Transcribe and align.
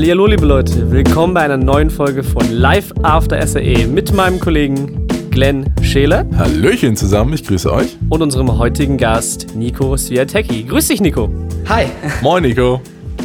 Hallo 0.00 0.26
liebe 0.26 0.46
Leute, 0.46 0.92
willkommen 0.92 1.34
bei 1.34 1.40
einer 1.40 1.56
neuen 1.56 1.90
Folge 1.90 2.22
von 2.22 2.52
Live 2.52 2.92
After 3.02 3.44
SAE 3.44 3.88
mit 3.88 4.14
meinem 4.14 4.38
Kollegen 4.38 5.08
Glenn 5.32 5.74
Scheele. 5.82 6.24
Hallöchen 6.36 6.96
zusammen, 6.96 7.32
ich 7.32 7.44
grüße 7.44 7.72
euch. 7.72 7.96
Und 8.08 8.22
unserem 8.22 8.56
heutigen 8.58 8.96
Gast 8.96 9.56
Nico 9.56 9.96
Sviatecki. 9.96 10.62
Grüß 10.62 10.86
dich, 10.86 11.00
Nico. 11.00 11.28
Hi. 11.68 11.86
Moin, 12.22 12.44
Nico. 12.44 12.80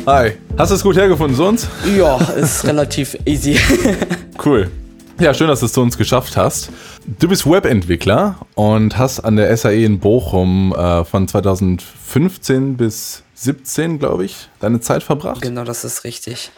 Hi. 0.08 0.32
Hast 0.58 0.72
du 0.72 0.76
es 0.76 0.82
gut 0.82 0.96
hergefunden 0.96 1.38
zu 1.38 1.46
uns? 1.46 1.68
Ja, 1.96 2.18
ist 2.18 2.66
relativ 2.66 3.20
easy. 3.26 3.60
cool. 4.44 4.72
Ja, 5.20 5.36
schön, 5.36 5.50
dass 5.50 5.60
du 5.60 5.68
es 5.68 5.74
zu 5.74 5.82
uns 5.82 5.96
geschafft 5.96 6.36
hast. 6.38 6.72
Du 7.20 7.28
bist 7.28 7.46
Webentwickler 7.46 8.40
und 8.56 8.98
hast 8.98 9.20
an 9.20 9.36
der 9.36 9.56
SAE 9.56 9.86
in 9.86 10.00
Bochum 10.00 10.74
äh, 10.76 11.06
von 11.06 11.28
2015 11.28 12.78
bis 12.78 13.22
17, 13.36 14.00
glaube 14.00 14.26
ich, 14.26 14.50
deine 14.60 14.80
Zeit 14.80 15.04
verbracht. 15.04 15.44
Genau, 15.44 15.66
das 15.66 15.84
ist 15.84 16.04
richtig. 16.04 16.52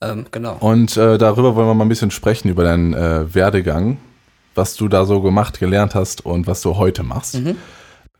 Ähm, 0.00 0.26
genau. 0.30 0.56
Und 0.60 0.96
äh, 0.96 1.18
darüber 1.18 1.54
wollen 1.54 1.68
wir 1.68 1.74
mal 1.74 1.84
ein 1.84 1.88
bisschen 1.88 2.10
sprechen, 2.10 2.48
über 2.48 2.64
deinen 2.64 2.94
äh, 2.94 3.34
Werdegang, 3.34 3.98
was 4.54 4.74
du 4.76 4.88
da 4.88 5.04
so 5.04 5.20
gemacht, 5.20 5.58
gelernt 5.58 5.94
hast 5.94 6.24
und 6.24 6.46
was 6.46 6.60
du 6.62 6.76
heute 6.76 7.02
machst. 7.02 7.36
Mhm. 7.36 7.56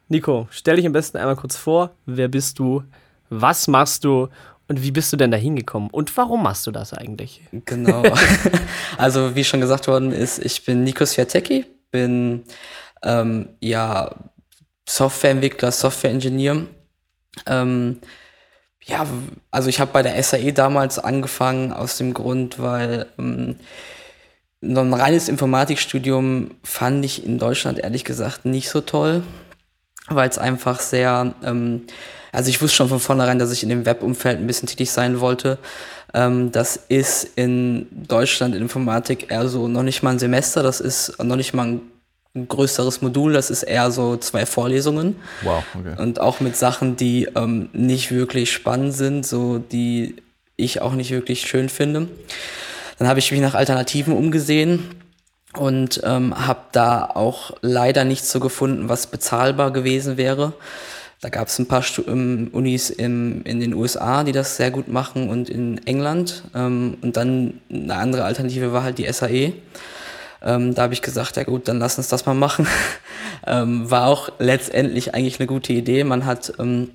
Nico, 0.09 0.47
stell 0.51 0.77
dich 0.77 0.87
am 0.87 0.93
besten 0.93 1.17
einmal 1.17 1.37
kurz 1.37 1.57
vor. 1.57 1.91
Wer 2.07 2.29
bist 2.29 2.59
du? 2.59 2.83
Was 3.31 3.69
machst 3.69 4.05
du? 4.05 4.29
Und 4.69 4.83
wie 4.83 4.91
bist 4.91 5.13
du 5.13 5.17
denn 5.17 5.31
da 5.31 5.37
hingekommen? 5.37 5.91
Und 5.91 6.17
warum 6.17 6.43
machst 6.43 6.67
du 6.67 6.71
das 6.71 6.95
eigentlich? 6.95 7.43
Genau. 7.67 8.03
also, 8.99 9.35
wie 9.35 9.45
schon 9.45 9.61
gesagt 9.61 9.89
worden 9.89 10.13
ist, 10.13 10.39
ich 10.45 10.65
bin 10.65 10.85
Nikos 10.85 11.13
Sviatecki, 11.13 11.67
bin 11.91 12.45
ähm, 13.03 13.51
ja 13.61 14.11
Softwareentwickler, 14.89 15.71
Softwareingenieur. 15.71 16.67
Ähm, 17.47 17.99
ja, 18.85 19.07
also 19.51 19.69
ich 19.69 19.81
habe 19.81 19.93
bei 19.93 20.03
der 20.03 20.23
SAE 20.23 20.53
damals 20.53 20.99
angefangen 20.99 21.73
aus 21.73 21.97
dem 21.97 22.15
Grund, 22.15 22.59
weil 22.59 23.07
ähm, 23.19 23.57
ein 24.63 24.95
reines 24.95 25.29
Informatikstudium 25.29 26.53
fand 26.63 27.05
ich 27.05 27.25
in 27.25 27.39
Deutschland 27.39 27.79
ehrlich 27.79 28.05
gesagt 28.05 28.45
nicht 28.45 28.69
so 28.69 28.81
toll, 28.81 29.23
weil 30.09 30.29
es 30.29 30.39
einfach 30.39 30.81
sehr 30.81 31.35
ähm, 31.43 31.87
also 32.35 32.51
ich 32.51 32.61
wusste 32.61 32.77
schon 32.77 32.89
von 32.89 32.99
vornherein, 32.99 33.39
dass 33.39 33.53
ich 33.53 33.63
in 33.63 33.69
dem 33.69 33.87
Webumfeld 33.87 34.41
ein 34.41 34.47
bisschen 34.47 34.69
tätig 34.69 34.91
sein 34.91 35.21
wollte. 35.21 35.57
Ähm, 36.13 36.51
das 36.51 36.77
ist 36.89 37.31
in 37.37 37.87
Deutschland 38.09 38.57
in 38.57 38.63
Informatik 38.63 39.31
eher 39.31 39.49
so 39.49 39.69
noch 39.69 39.85
nicht 39.85 40.03
mal 40.03 40.11
ein 40.11 40.19
Semester, 40.19 40.63
das 40.65 40.81
ist 40.81 41.23
noch 41.23 41.37
nicht 41.37 41.55
mal 41.55 41.69
ein 41.69 41.81
größeres 42.35 43.01
Modul, 43.01 43.33
das 43.33 43.51
ist 43.51 43.63
eher 43.63 43.91
so 43.91 44.17
zwei 44.17 44.45
Vorlesungen. 44.45 45.17
Wow, 45.43 45.63
okay. 45.79 46.01
Und 46.03 46.21
auch 46.21 46.41
mit 46.41 46.57
Sachen, 46.57 46.97
die 46.97 47.29
ähm, 47.37 47.69
nicht 47.73 48.11
wirklich 48.11 48.53
spannend 48.53 48.95
sind, 48.95 49.25
so 49.25 49.59
die 49.59 50.17
ich 50.57 50.83
auch 50.83 50.93
nicht 50.93 51.11
wirklich 51.11 51.43
schön 51.43 51.69
finde. 51.69 52.09
Dann 52.99 53.09
habe 53.09 53.19
ich 53.19 53.31
mich 53.31 53.41
nach 53.41 53.55
Alternativen 53.55 54.15
umgesehen 54.15 54.91
und 55.57 56.01
ähm, 56.05 56.47
habe 56.47 56.61
da 56.73 57.05
auch 57.05 57.53
leider 57.61 58.05
nichts 58.05 58.31
so 58.31 58.41
gefunden, 58.41 58.89
was 58.89 59.07
bezahlbar 59.07 59.73
gewesen 59.73 60.17
wäre. 60.17 60.55
Da 61.21 61.29
gab 61.29 61.49
es 61.49 61.59
ein 61.59 61.67
paar 61.67 61.83
Stu 61.83 62.03
ähm, 62.07 62.51
Unis 62.53 62.91
im, 62.91 63.43
in 63.45 63.61
den 63.61 63.75
USA, 63.75 64.25
die 64.25 64.33
das 64.33 64.57
sehr 64.57 64.71
gut 64.71 64.89
machen 64.89 65.31
und 65.31 65.49
in 65.49 65.85
England. 65.87 66.45
Ähm, 66.55 66.99
und 67.01 67.17
dann 67.17 67.61
eine 67.73 67.95
andere 67.95 68.25
Alternative 68.25 68.73
war 68.73 68.83
halt 68.83 68.99
die 68.99 69.11
SAE. 69.11 69.55
Ähm, 70.45 70.75
da 70.75 70.83
habe 70.83 70.95
ich 70.95 71.03
gesagt, 71.03 71.37
ja 71.37 71.45
gut, 71.45 71.69
dann 71.69 71.79
lass 71.79 71.97
uns 71.97 72.09
das 72.09 72.27
mal 72.27 72.35
machen. 72.35 72.67
ähm, 73.47 73.91
war 73.91 74.07
auch 74.07 74.31
letztendlich 74.39 75.15
eigentlich 75.15 75.41
eine 75.41 75.47
gute 75.47 75.73
Idee. 75.73 76.05
Man 76.05 76.27
hat 76.27 76.53
ähm, 76.59 76.91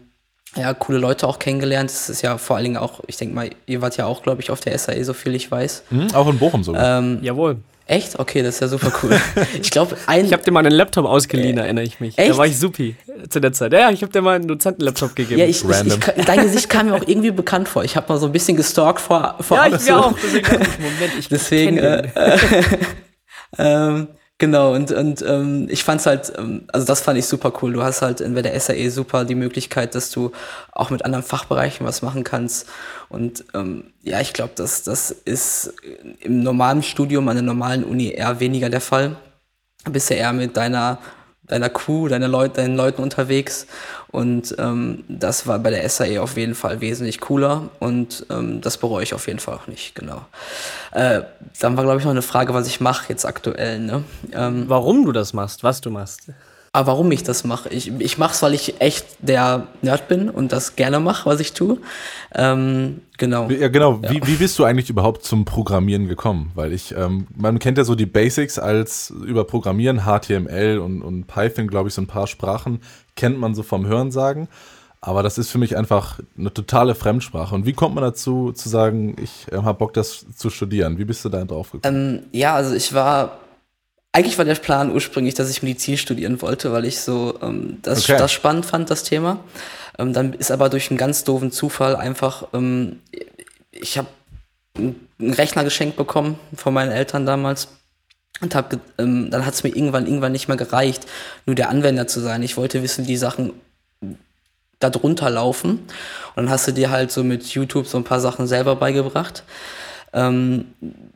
ja 0.55 0.73
coole 0.73 0.99
Leute 0.99 1.27
auch 1.27 1.39
kennengelernt. 1.39 1.89
Das 1.89 2.09
ist 2.09 2.21
ja 2.21 2.37
vor 2.37 2.55
allen 2.55 2.65
Dingen 2.65 2.77
auch, 2.77 3.01
ich 3.07 3.17
denke 3.17 3.33
mal, 3.33 3.49
ihr 3.65 3.81
wart 3.81 3.97
ja 3.97 4.05
auch, 4.05 4.21
glaube 4.21 4.41
ich, 4.41 4.51
auf 4.51 4.59
der 4.59 4.77
SAE, 4.77 5.03
so 5.03 5.13
viel 5.13 5.33
ich 5.33 5.49
weiß. 5.49 5.83
Mhm, 5.89 6.13
auch 6.13 6.27
in 6.29 6.37
Bochum 6.37 6.63
sogar. 6.63 6.99
Ähm, 6.99 7.19
Jawohl. 7.21 7.57
Echt? 7.89 8.19
Okay, 8.19 8.43
das 8.43 8.55
ist 8.55 8.61
ja 8.61 8.67
super 8.67 8.91
cool. 9.01 9.19
Ich 9.61 9.71
glaube, 9.71 9.97
ein. 10.05 10.23
Ich 10.23 10.31
habe 10.31 10.43
dir 10.43 10.51
mal 10.51 10.59
einen 10.59 10.75
Laptop 10.75 11.05
ausgeliehen, 11.05 11.57
äh, 11.57 11.61
erinnere 11.61 11.85
ich 11.85 11.99
mich. 11.99 12.19
Echt? 12.19 12.29
Da 12.29 12.37
war 12.37 12.45
ich 12.45 12.59
supi 12.59 12.95
zu 13.29 13.41
der 13.41 13.51
Zeit. 13.51 13.73
Ja, 13.73 13.89
ich 13.89 14.03
habe 14.03 14.11
dir 14.11 14.21
mal 14.21 14.35
einen 14.35 14.47
Dozenten-Laptop 14.47 15.15
gegeben. 15.15 15.39
Ja, 15.39 15.47
ich, 15.47 15.63
ich, 15.63 15.87
ich, 16.17 16.25
dein 16.25 16.43
Gesicht 16.43 16.69
kam 16.69 16.85
mir 16.85 16.93
auch 16.93 17.07
irgendwie 17.07 17.31
bekannt 17.31 17.67
vor. 17.67 17.83
Ich 17.83 17.95
habe 17.95 18.13
mal 18.13 18.19
so 18.19 18.27
ein 18.27 18.31
bisschen 18.31 18.55
gestalkt 18.55 19.01
vor, 19.01 19.37
vor 19.39 19.57
Ja, 19.57 19.75
ich 19.75 19.83
mir 19.83 19.97
auch. 19.97 20.11
Moment, 20.11 21.13
ich 21.17 21.27
Deswegen. 21.29 21.79
Äh, 21.79 22.09
äh, 22.13 22.63
ähm, 23.57 24.07
Genau, 24.39 24.73
und, 24.73 24.93
und 24.93 25.21
ähm, 25.21 25.67
ich 25.69 25.83
fand's 25.83 26.05
halt, 26.05 26.31
ähm, 26.37 26.63
also 26.71 26.87
das 26.87 27.01
fand 27.01 27.19
ich 27.19 27.25
super 27.25 27.51
cool. 27.61 27.73
Du 27.73 27.83
hast 27.83 28.01
halt 28.01 28.21
in 28.21 28.33
der 28.35 28.57
SAE 28.57 28.89
super 28.89 29.25
die 29.25 29.35
Möglichkeit, 29.35 29.95
dass 29.95 30.11
du 30.11 30.31
auch 30.71 30.91
mit 30.91 31.03
anderen 31.03 31.25
Fachbereichen 31.25 31.85
was 31.85 32.01
machen 32.01 32.23
kannst. 32.23 32.69
Und 33.09 33.43
ähm, 33.53 33.91
ja, 34.01 34.21
ich 34.21 34.31
glaube, 34.31 34.53
das, 34.55 34.83
das 34.83 35.11
ist 35.11 35.73
im 36.21 36.41
normalen 36.41 36.83
Studium 36.83 37.27
an 37.27 37.35
der 37.35 37.43
normalen 37.43 37.83
Uni 37.83 38.11
eher 38.11 38.39
weniger 38.39 38.69
der 38.69 38.79
Fall. 38.79 39.17
Bist 39.83 40.09
ja 40.09 40.15
eher 40.15 40.33
mit 40.33 40.55
deiner 40.55 40.99
deiner 41.49 41.69
Crew, 41.69 42.07
deine 42.07 42.27
Leute, 42.27 42.61
deinen 42.61 42.77
Leuten 42.77 43.01
unterwegs. 43.01 43.67
Und 44.11 44.55
ähm, 44.57 45.03
das 45.07 45.45
war 45.45 45.59
bei 45.59 45.69
der 45.69 45.87
SAE 45.87 46.19
auf 46.21 46.35
jeden 46.35 46.55
Fall 46.55 46.81
wesentlich 46.81 47.19
cooler 47.19 47.69
und 47.79 48.25
ähm, 48.31 48.59
das 48.59 48.77
bereue 48.77 49.03
ich 49.03 49.13
auf 49.13 49.27
jeden 49.27 49.39
Fall 49.39 49.55
auch 49.55 49.67
nicht, 49.67 49.93
genau. 49.93 50.25
Äh, 50.91 51.21
dann 51.59 51.77
war, 51.77 51.83
glaube 51.83 51.99
ich, 51.99 52.05
noch 52.05 52.11
eine 52.11 52.23
Frage, 52.23 52.55
was 52.55 52.65
ich 52.65 52.81
mache 52.81 53.05
jetzt 53.09 53.25
aktuell. 53.25 53.79
Ne? 53.79 54.03
Ähm, 54.31 54.65
Warum 54.67 55.05
du 55.05 55.11
das 55.11 55.33
machst, 55.33 55.63
was 55.63 55.81
du 55.81 55.91
machst. 55.91 56.31
Aber 56.71 56.91
warum 56.91 57.11
ich 57.11 57.23
das 57.23 57.43
mache? 57.43 57.69
Ich, 57.69 57.91
ich 57.99 58.17
mache 58.17 58.33
es, 58.33 58.41
weil 58.41 58.53
ich 58.53 58.79
echt 58.79 59.05
der 59.19 59.67
Nerd 59.81 60.07
bin 60.07 60.29
und 60.29 60.51
das 60.51 60.75
gerne 60.75 60.99
mache, 60.99 61.27
was 61.27 61.39
ich 61.39 61.53
tue. 61.53 61.77
Ähm, 62.35 63.01
genau. 63.17 63.49
Ja, 63.49 63.69
genau. 63.69 63.99
Ja. 64.03 64.11
Wie, 64.11 64.21
wie 64.25 64.35
bist 64.35 64.59
du 64.59 64.65
eigentlich 64.65 64.89
überhaupt 64.89 65.23
zum 65.23 65.45
Programmieren 65.45 66.07
gekommen? 66.07 66.51
Weil 66.53 66.73
ich, 66.73 66.95
ähm, 66.95 67.27
man 67.35 67.57
kennt 67.59 67.77
ja 67.77 67.83
so 67.83 67.95
die 67.95 68.05
Basics 68.05 68.59
als 68.59 69.11
über 69.25 69.45
Programmieren, 69.45 70.01
HTML 70.05 70.79
und, 70.79 71.01
und 71.01 71.25
Python, 71.25 71.67
glaube 71.67 71.89
ich, 71.89 71.95
so 71.95 72.01
ein 72.01 72.07
paar 72.07 72.27
Sprachen 72.27 72.81
kennt 73.15 73.37
man 73.37 73.53
so 73.53 73.63
vom 73.63 73.85
Hörensagen. 73.85 74.47
Aber 75.01 75.23
das 75.23 75.37
ist 75.37 75.49
für 75.49 75.57
mich 75.57 75.77
einfach 75.77 76.19
eine 76.37 76.53
totale 76.53 76.93
Fremdsprache. 76.93 77.55
Und 77.55 77.65
wie 77.65 77.73
kommt 77.73 77.95
man 77.95 78.03
dazu, 78.03 78.51
zu 78.51 78.67
sagen, 78.67 79.15
ich 79.21 79.47
äh, 79.51 79.57
habe 79.57 79.77
Bock, 79.77 79.93
das 79.93 80.25
zu 80.35 80.49
studieren? 80.49 80.97
Wie 80.97 81.05
bist 81.05 81.23
du 81.23 81.29
da 81.29 81.43
drauf 81.45 81.71
gekommen? 81.71 82.23
Ähm, 82.23 82.23
ja, 82.31 82.53
also 82.55 82.75
ich 82.75 82.93
war 82.93 83.39
eigentlich 84.11 84.37
war 84.37 84.45
der 84.45 84.55
Plan 84.55 84.91
ursprünglich, 84.91 85.35
dass 85.35 85.49
ich 85.49 85.63
Medizin 85.63 85.97
studieren 85.97 86.41
wollte, 86.41 86.71
weil 86.71 86.85
ich 86.85 86.99
so 87.01 87.37
ähm, 87.41 87.79
das, 87.81 88.03
okay. 88.03 88.17
das 88.17 88.31
spannend 88.31 88.65
fand, 88.65 88.89
das 88.89 89.03
Thema. 89.03 89.39
Ähm, 89.97 90.13
dann 90.13 90.33
ist 90.33 90.51
aber 90.51 90.69
durch 90.69 90.89
einen 90.89 90.97
ganz 90.97 91.23
doofen 91.23 91.51
Zufall 91.51 91.95
einfach, 91.95 92.47
ähm, 92.53 92.99
ich 93.71 93.97
habe 93.97 94.07
einen 94.75 95.09
Rechner 95.19 95.63
geschenkt 95.63 95.95
bekommen 95.95 96.39
von 96.55 96.73
meinen 96.73 96.91
Eltern 96.91 97.25
damals 97.25 97.67
und 98.41 98.55
hab, 98.55 98.73
ähm, 98.97 99.29
dann 99.29 99.45
hat 99.45 99.53
es 99.53 99.63
mir 99.63 99.75
irgendwann 99.75 100.07
irgendwann 100.07 100.31
nicht 100.31 100.47
mehr 100.47 100.57
gereicht, 100.57 101.05
nur 101.45 101.55
der 101.55 101.69
Anwender 101.69 102.07
zu 102.07 102.19
sein. 102.19 102.41
Ich 102.41 102.57
wollte 102.57 102.81
wissen, 102.81 103.03
wie 103.03 103.11
die 103.11 103.17
Sachen 103.17 103.53
da 104.79 104.89
drunter 104.89 105.29
laufen. 105.29 105.71
Und 106.35 106.45
dann 106.45 106.49
hast 106.49 106.67
du 106.67 106.71
dir 106.71 106.89
halt 106.89 107.11
so 107.11 107.23
mit 107.23 107.45
YouTube 107.47 107.85
so 107.85 107.97
ein 107.97 108.05
paar 108.05 108.21
Sachen 108.21 108.47
selber 108.47 108.75
beigebracht. 108.75 109.43
Ähm, 110.13 110.65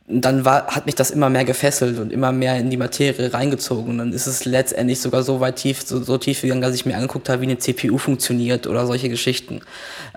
dann 0.08 0.46
war, 0.46 0.68
hat 0.68 0.86
mich 0.86 0.96
das 0.96 1.12
immer 1.12 1.30
mehr 1.30 1.46
gefesselt 1.46 1.98
und 1.98 2.12
immer 2.12 2.32
mehr 2.32 2.58
in 2.58 2.70
die 2.70 2.78
Materie 2.78 3.34
reingezogen. 3.34 3.92
Und 3.92 3.98
dann 3.98 4.14
ist 4.14 4.28
es 4.28 4.46
letztendlich 4.46 5.00
sogar 5.00 5.24
so 5.24 5.40
weit 5.40 5.56
tief, 5.56 5.82
so, 5.86 6.04
so 6.04 6.18
tief 6.18 6.42
gegangen, 6.42 6.62
dass 6.62 6.76
ich 6.76 6.86
mir 6.86 6.96
angeguckt 6.96 7.30
habe, 7.30 7.42
wie 7.42 7.46
eine 7.46 7.58
CPU 7.58 7.98
funktioniert 7.98 8.68
oder 8.68 8.86
solche 8.86 9.10
Geschichten. 9.10 9.62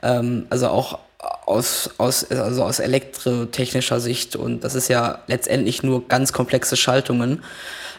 Ähm, 0.02 0.46
also 0.50 0.68
auch 0.68 0.98
aus, 1.46 1.90
aus, 1.98 2.30
also 2.30 2.64
aus 2.64 2.78
elektrotechnischer 2.78 4.00
Sicht. 4.00 4.36
Und 4.36 4.64
das 4.64 4.74
ist 4.74 4.88
ja 4.88 5.20
letztendlich 5.26 5.82
nur 5.82 6.06
ganz 6.08 6.32
komplexe 6.32 6.76
Schaltungen. 6.76 7.42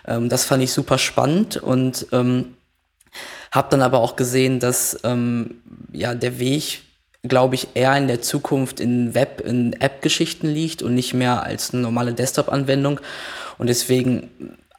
Ähm, 0.05 0.29
das 0.29 0.45
fand 0.45 0.63
ich 0.63 0.71
super 0.71 0.97
spannend 0.97 1.57
und 1.57 2.07
ähm, 2.11 2.55
habe 3.51 3.69
dann 3.71 3.81
aber 3.81 3.99
auch 3.99 4.15
gesehen, 4.15 4.59
dass 4.59 4.99
ähm, 5.03 5.61
ja 5.91 6.13
der 6.13 6.39
Weg 6.39 6.81
glaube 7.23 7.55
ich, 7.55 7.69
eher 7.73 7.95
in 7.97 8.07
der 8.07 8.21
Zukunft 8.21 8.79
in 8.79 9.13
Web-, 9.13 9.41
in 9.41 9.73
App-Geschichten 9.73 10.47
liegt 10.47 10.81
und 10.81 10.95
nicht 10.95 11.13
mehr 11.13 11.43
als 11.43 11.73
eine 11.73 11.81
normale 11.81 12.13
Desktop-Anwendung. 12.13 12.99
Und 13.57 13.67
deswegen 13.67 14.29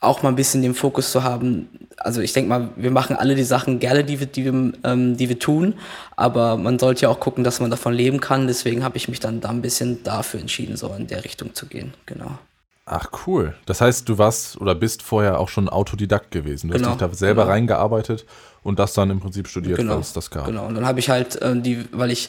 auch 0.01 0.23
mal 0.23 0.29
ein 0.29 0.37
bisschen 0.37 0.63
den 0.63 0.75
Fokus 0.75 1.11
zu 1.11 1.25
haben. 1.25 1.69
Also 1.97 2.21
ich 2.21 2.33
denke 2.33 2.49
mal, 2.49 2.69
wir 2.77 2.93
machen 2.93 3.17
alle 3.17 3.35
die 3.35 3.43
Sachen 3.43 3.81
gerne, 3.81 4.05
die 4.05 4.21
wir, 4.21 4.27
die 4.27 4.45
wir, 4.45 4.73
ähm, 4.85 5.17
die 5.17 5.29
wir 5.29 5.39
tun, 5.39 5.75
aber 6.17 6.57
man 6.57 6.79
sollte 6.79 7.03
ja 7.03 7.09
auch 7.09 7.19
gucken, 7.19 7.43
dass 7.43 7.59
man 7.59 7.71
davon 7.71 7.93
leben 7.95 8.21
kann. 8.21 8.47
Deswegen 8.47 8.85
habe 8.85 8.97
ich 8.97 9.09
mich 9.09 9.19
dann 9.19 9.41
da 9.41 9.49
ein 9.49 9.63
bisschen 9.63 10.05
dafür 10.05 10.41
entschieden, 10.41 10.77
so 10.77 10.95
in 10.97 11.09
der 11.09 11.25
Richtung 11.25 11.55
zu 11.55 11.67
gehen. 11.67 11.95
Genau. 12.07 12.39
Ach 12.87 13.11
cool. 13.27 13.55
Das 13.67 13.81
heißt, 13.81 14.09
du 14.09 14.17
warst 14.17 14.59
oder 14.61 14.75
bist 14.75 15.03
vorher 15.03 15.41
auch 15.41 15.49
schon 15.49 15.69
Autodidakt 15.69 16.31
gewesen. 16.31 16.69
Du 16.69 16.75
genau, 16.75 16.91
hast 16.91 17.01
dich 17.01 17.09
da 17.09 17.15
selber 17.15 17.43
genau. 17.43 17.53
reingearbeitet 17.53 18.25
und 18.69 18.79
das 18.79 18.93
dann 18.93 19.09
im 19.09 19.19
Prinzip 19.19 19.49
studiert, 19.49 19.79
genau, 19.79 19.99
es 19.99 20.13
das 20.13 20.31
gab. 20.31 20.45
Genau. 20.45 20.67
Und 20.67 20.75
dann 20.75 20.87
habe 20.87 21.01
ich 21.01 21.09
halt 21.09 21.41
äh, 21.41 21.59
die, 21.59 21.87
weil 21.91 22.11
ich 22.11 22.29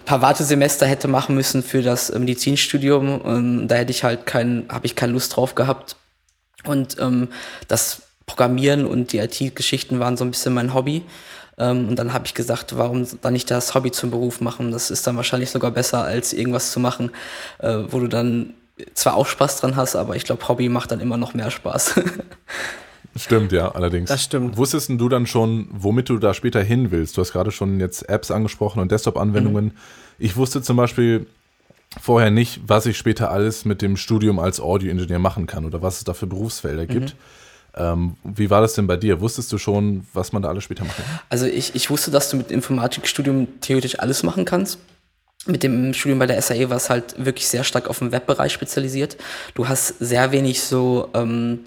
ein 0.00 0.04
paar 0.04 0.22
Wartesemester 0.22 0.86
hätte 0.86 1.08
machen 1.08 1.34
müssen 1.34 1.64
für 1.64 1.82
das 1.82 2.08
äh, 2.08 2.18
Medizinstudium, 2.20 3.20
ähm, 3.24 3.68
da 3.68 3.74
hätte 3.74 3.90
ich 3.90 4.04
halt 4.04 4.24
kein, 4.24 4.66
habe 4.68 4.86
ich 4.86 4.94
keine 4.94 5.12
Lust 5.12 5.34
drauf 5.34 5.56
gehabt. 5.56 5.96
Und 6.64 6.98
ähm, 7.00 7.28
das 7.66 8.02
Programmieren 8.26 8.86
und 8.86 9.12
die 9.12 9.18
IT-Geschichten 9.18 9.98
waren 9.98 10.16
so 10.16 10.24
ein 10.24 10.30
bisschen 10.30 10.54
mein 10.54 10.72
Hobby. 10.72 11.02
Ähm, 11.58 11.88
und 11.88 11.96
dann 11.96 12.12
habe 12.12 12.26
ich 12.26 12.34
gesagt, 12.34 12.76
warum 12.78 13.04
dann 13.20 13.32
nicht 13.32 13.50
das 13.50 13.74
Hobby 13.74 13.90
zum 13.90 14.12
Beruf 14.12 14.40
machen? 14.40 14.70
Das 14.70 14.88
ist 14.88 15.04
dann 15.08 15.16
wahrscheinlich 15.16 15.50
sogar 15.50 15.72
besser, 15.72 16.04
als 16.04 16.32
irgendwas 16.32 16.70
zu 16.70 16.78
machen, 16.78 17.10
äh, 17.58 17.78
wo 17.88 17.98
du 17.98 18.06
dann 18.06 18.54
zwar 18.94 19.16
auch 19.16 19.26
Spaß 19.26 19.60
dran 19.60 19.74
hast, 19.74 19.96
aber 19.96 20.14
ich 20.14 20.22
glaube, 20.22 20.46
Hobby 20.46 20.68
macht 20.68 20.92
dann 20.92 21.00
immer 21.00 21.16
noch 21.16 21.34
mehr 21.34 21.50
Spaß. 21.50 21.94
Stimmt, 23.16 23.52
ja, 23.52 23.70
allerdings. 23.72 24.08
Das 24.08 24.22
stimmt. 24.22 24.56
Wusstest 24.56 24.90
du 24.90 25.08
dann 25.08 25.26
schon, 25.26 25.68
womit 25.70 26.08
du 26.08 26.18
da 26.18 26.32
später 26.32 26.62
hin 26.62 26.90
willst? 26.90 27.16
Du 27.16 27.20
hast 27.20 27.32
gerade 27.32 27.50
schon 27.50 27.78
jetzt 27.78 28.08
Apps 28.08 28.30
angesprochen 28.30 28.80
und 28.80 28.90
Desktop-Anwendungen. 28.90 29.66
Mhm. 29.66 29.72
Ich 30.18 30.36
wusste 30.36 30.62
zum 30.62 30.76
Beispiel 30.76 31.26
vorher 32.00 32.30
nicht, 32.30 32.60
was 32.66 32.86
ich 32.86 32.96
später 32.96 33.30
alles 33.30 33.64
mit 33.64 33.82
dem 33.82 33.96
Studium 33.96 34.38
als 34.38 34.60
Audio-Ingenieur 34.60 35.18
machen 35.18 35.46
kann 35.46 35.64
oder 35.64 35.82
was 35.82 35.98
es 35.98 36.04
da 36.04 36.14
für 36.14 36.26
Berufsfelder 36.26 36.86
gibt. 36.86 37.10
Mhm. 37.10 37.18
Ähm, 37.74 38.16
wie 38.24 38.50
war 38.50 38.60
das 38.60 38.74
denn 38.74 38.86
bei 38.86 38.96
dir? 38.96 39.20
Wusstest 39.20 39.52
du 39.52 39.58
schon, 39.58 40.06
was 40.12 40.32
man 40.32 40.42
da 40.42 40.48
alles 40.48 40.64
später 40.64 40.84
machen 40.84 41.04
kann? 41.04 41.20
Also 41.28 41.46
ich, 41.46 41.74
ich 41.74 41.90
wusste, 41.90 42.10
dass 42.10 42.30
du 42.30 42.36
mit 42.36 42.50
Informatikstudium 42.50 43.48
theoretisch 43.60 43.98
alles 43.98 44.22
machen 44.22 44.44
kannst. 44.44 44.78
Mit 45.46 45.62
dem 45.62 45.92
Studium 45.92 46.18
bei 46.18 46.26
der 46.26 46.40
SAE 46.40 46.70
war 46.70 46.76
es 46.76 46.88
halt 46.88 47.14
wirklich 47.24 47.48
sehr 47.48 47.64
stark 47.64 47.88
auf 47.88 47.98
den 47.98 48.12
Webbereich 48.12 48.52
spezialisiert. 48.52 49.16
Du 49.54 49.68
hast 49.68 49.98
sehr 49.98 50.32
wenig 50.32 50.62
so 50.62 51.08
ähm, 51.14 51.60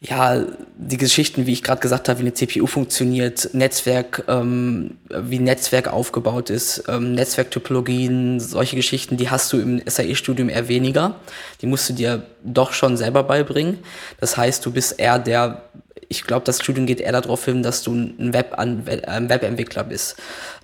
ja, 0.00 0.44
die 0.76 0.98
Geschichten, 0.98 1.46
wie 1.46 1.52
ich 1.52 1.62
gerade 1.62 1.80
gesagt 1.80 2.08
habe, 2.08 2.18
wie 2.18 2.24
eine 2.24 2.34
CPU 2.34 2.66
funktioniert, 2.66 3.50
Netzwerk, 3.54 4.24
ähm, 4.28 4.98
wie 5.08 5.38
Netzwerk 5.38 5.88
aufgebaut 5.88 6.50
ist, 6.50 6.84
ähm, 6.88 7.14
Netzwerktypologien, 7.14 8.38
solche 8.38 8.76
Geschichten, 8.76 9.16
die 9.16 9.30
hast 9.30 9.52
du 9.52 9.58
im 9.58 9.80
SAE-Studium 9.86 10.50
eher 10.50 10.68
weniger. 10.68 11.16
Die 11.62 11.66
musst 11.66 11.88
du 11.88 11.94
dir 11.94 12.26
doch 12.44 12.72
schon 12.74 12.98
selber 12.98 13.22
beibringen. 13.22 13.78
Das 14.20 14.36
heißt, 14.36 14.64
du 14.66 14.70
bist 14.70 15.00
eher 15.00 15.18
der, 15.18 15.62
ich 16.08 16.24
glaube, 16.24 16.44
das 16.44 16.60
Studium 16.60 16.86
geht 16.86 17.00
eher 17.00 17.12
darauf 17.12 17.46
hin, 17.46 17.62
dass 17.62 17.82
du 17.82 17.94
ein, 17.94 18.34
Web 18.34 18.52
ein 18.54 18.86
Webentwickler 18.86 19.84
bist. 19.84 20.16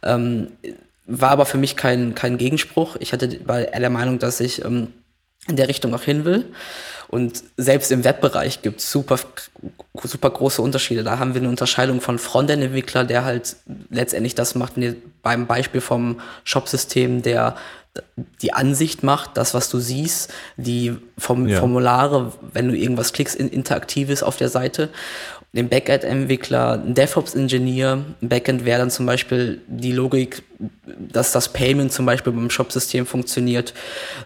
Ähm, 0.02 0.49
war 1.06 1.31
aber 1.31 1.46
für 1.46 1.58
mich 1.58 1.76
kein, 1.76 2.14
kein 2.14 2.37
Gegenspruch. 2.37 2.96
Ich 3.00 3.14
hatte 3.14 3.40
eher 3.49 3.81
der 3.81 3.90
Meinung, 3.90 4.19
dass 4.19 4.40
ich 4.40 4.62
ähm, 4.64 4.88
in 5.49 5.56
der 5.56 5.69
Richtung 5.69 5.94
auch 5.94 6.03
hin 6.03 6.25
will. 6.25 6.47
Und 7.09 7.43
selbst 7.59 7.91
im 7.91 8.05
Webbereich 8.05 8.62
gibt 8.62 8.81
es 8.81 8.91
super, 8.91 9.19
super 10.03 10.31
große 10.31 10.62
Unterschiede. 10.62 11.05
Da 11.05 11.19
haben 11.19 11.35
wir 11.35 11.43
eine 11.43 11.50
Unterscheidung 11.50 12.00
von 12.00 12.19
Frontend-Entwickler, 12.19 13.05
der 13.05 13.25
halt 13.25 13.56
letztendlich 13.91 14.35
das 14.35 14.55
macht, 14.55 14.75
beim 15.23 15.47
Beispiel 15.47 15.83
vom 15.83 16.21
Shop-System, 16.44 17.21
der 17.21 17.56
die 18.41 18.55
Ansicht 18.55 19.03
macht, 19.03 19.37
das, 19.37 19.53
was 19.53 19.69
du 19.69 19.79
siehst, 19.79 20.33
die 20.56 20.97
vom 21.19 21.47
ja. 21.47 21.59
Formulare, 21.59 22.33
wenn 22.53 22.69
du 22.69 22.75
irgendwas 22.75 23.12
klickst, 23.12 23.37
in 23.37 23.50
interaktives 23.50 24.23
auf 24.23 24.37
der 24.39 24.49
Seite 24.49 24.89
den 25.53 25.69
Backend-Entwickler, 25.69 26.83
ein 26.83 26.95
DevOps-Ingenieur. 26.95 28.05
Backend 28.23 28.65
wäre 28.65 28.79
dann 28.79 28.91
zum 28.91 29.05
Beispiel 29.05 29.61
die 29.67 29.93
Logik, 29.93 30.43
dass 30.87 31.33
das 31.33 31.53
Payment 31.53 31.93
zum 31.93 32.07
Beispiel 32.07 32.33
beim 32.33 32.49
Shop-System 32.49 33.05
funktioniert. 33.05 33.75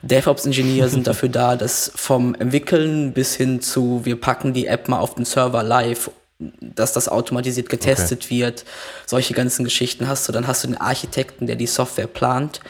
DevOps-Ingenieur 0.02 0.88
sind 0.88 1.06
dafür 1.08 1.28
da, 1.28 1.56
dass 1.56 1.90
vom 1.96 2.36
Entwickeln 2.36 3.12
bis 3.12 3.34
hin 3.34 3.60
zu, 3.60 4.02
wir 4.04 4.20
packen 4.20 4.52
die 4.52 4.66
App 4.66 4.88
mal 4.88 5.00
auf 5.00 5.16
den 5.16 5.24
Server 5.24 5.64
live, 5.64 6.10
dass 6.60 6.92
das 6.92 7.08
automatisiert 7.08 7.70
getestet 7.70 8.26
okay. 8.26 8.42
wird. 8.42 8.64
Solche 9.06 9.34
ganzen 9.34 9.64
Geschichten 9.64 10.06
hast 10.06 10.28
du. 10.28 10.32
Dann 10.32 10.46
hast 10.46 10.62
du 10.62 10.68
den 10.68 10.76
Architekten, 10.76 11.48
der 11.48 11.56
die 11.56 11.66
Software 11.66 12.06
plant. 12.06 12.60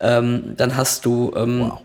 Ähm, 0.00 0.54
dann 0.56 0.76
hast 0.76 1.06
du 1.06 1.32
ähm, 1.36 1.70
wow 1.70 1.80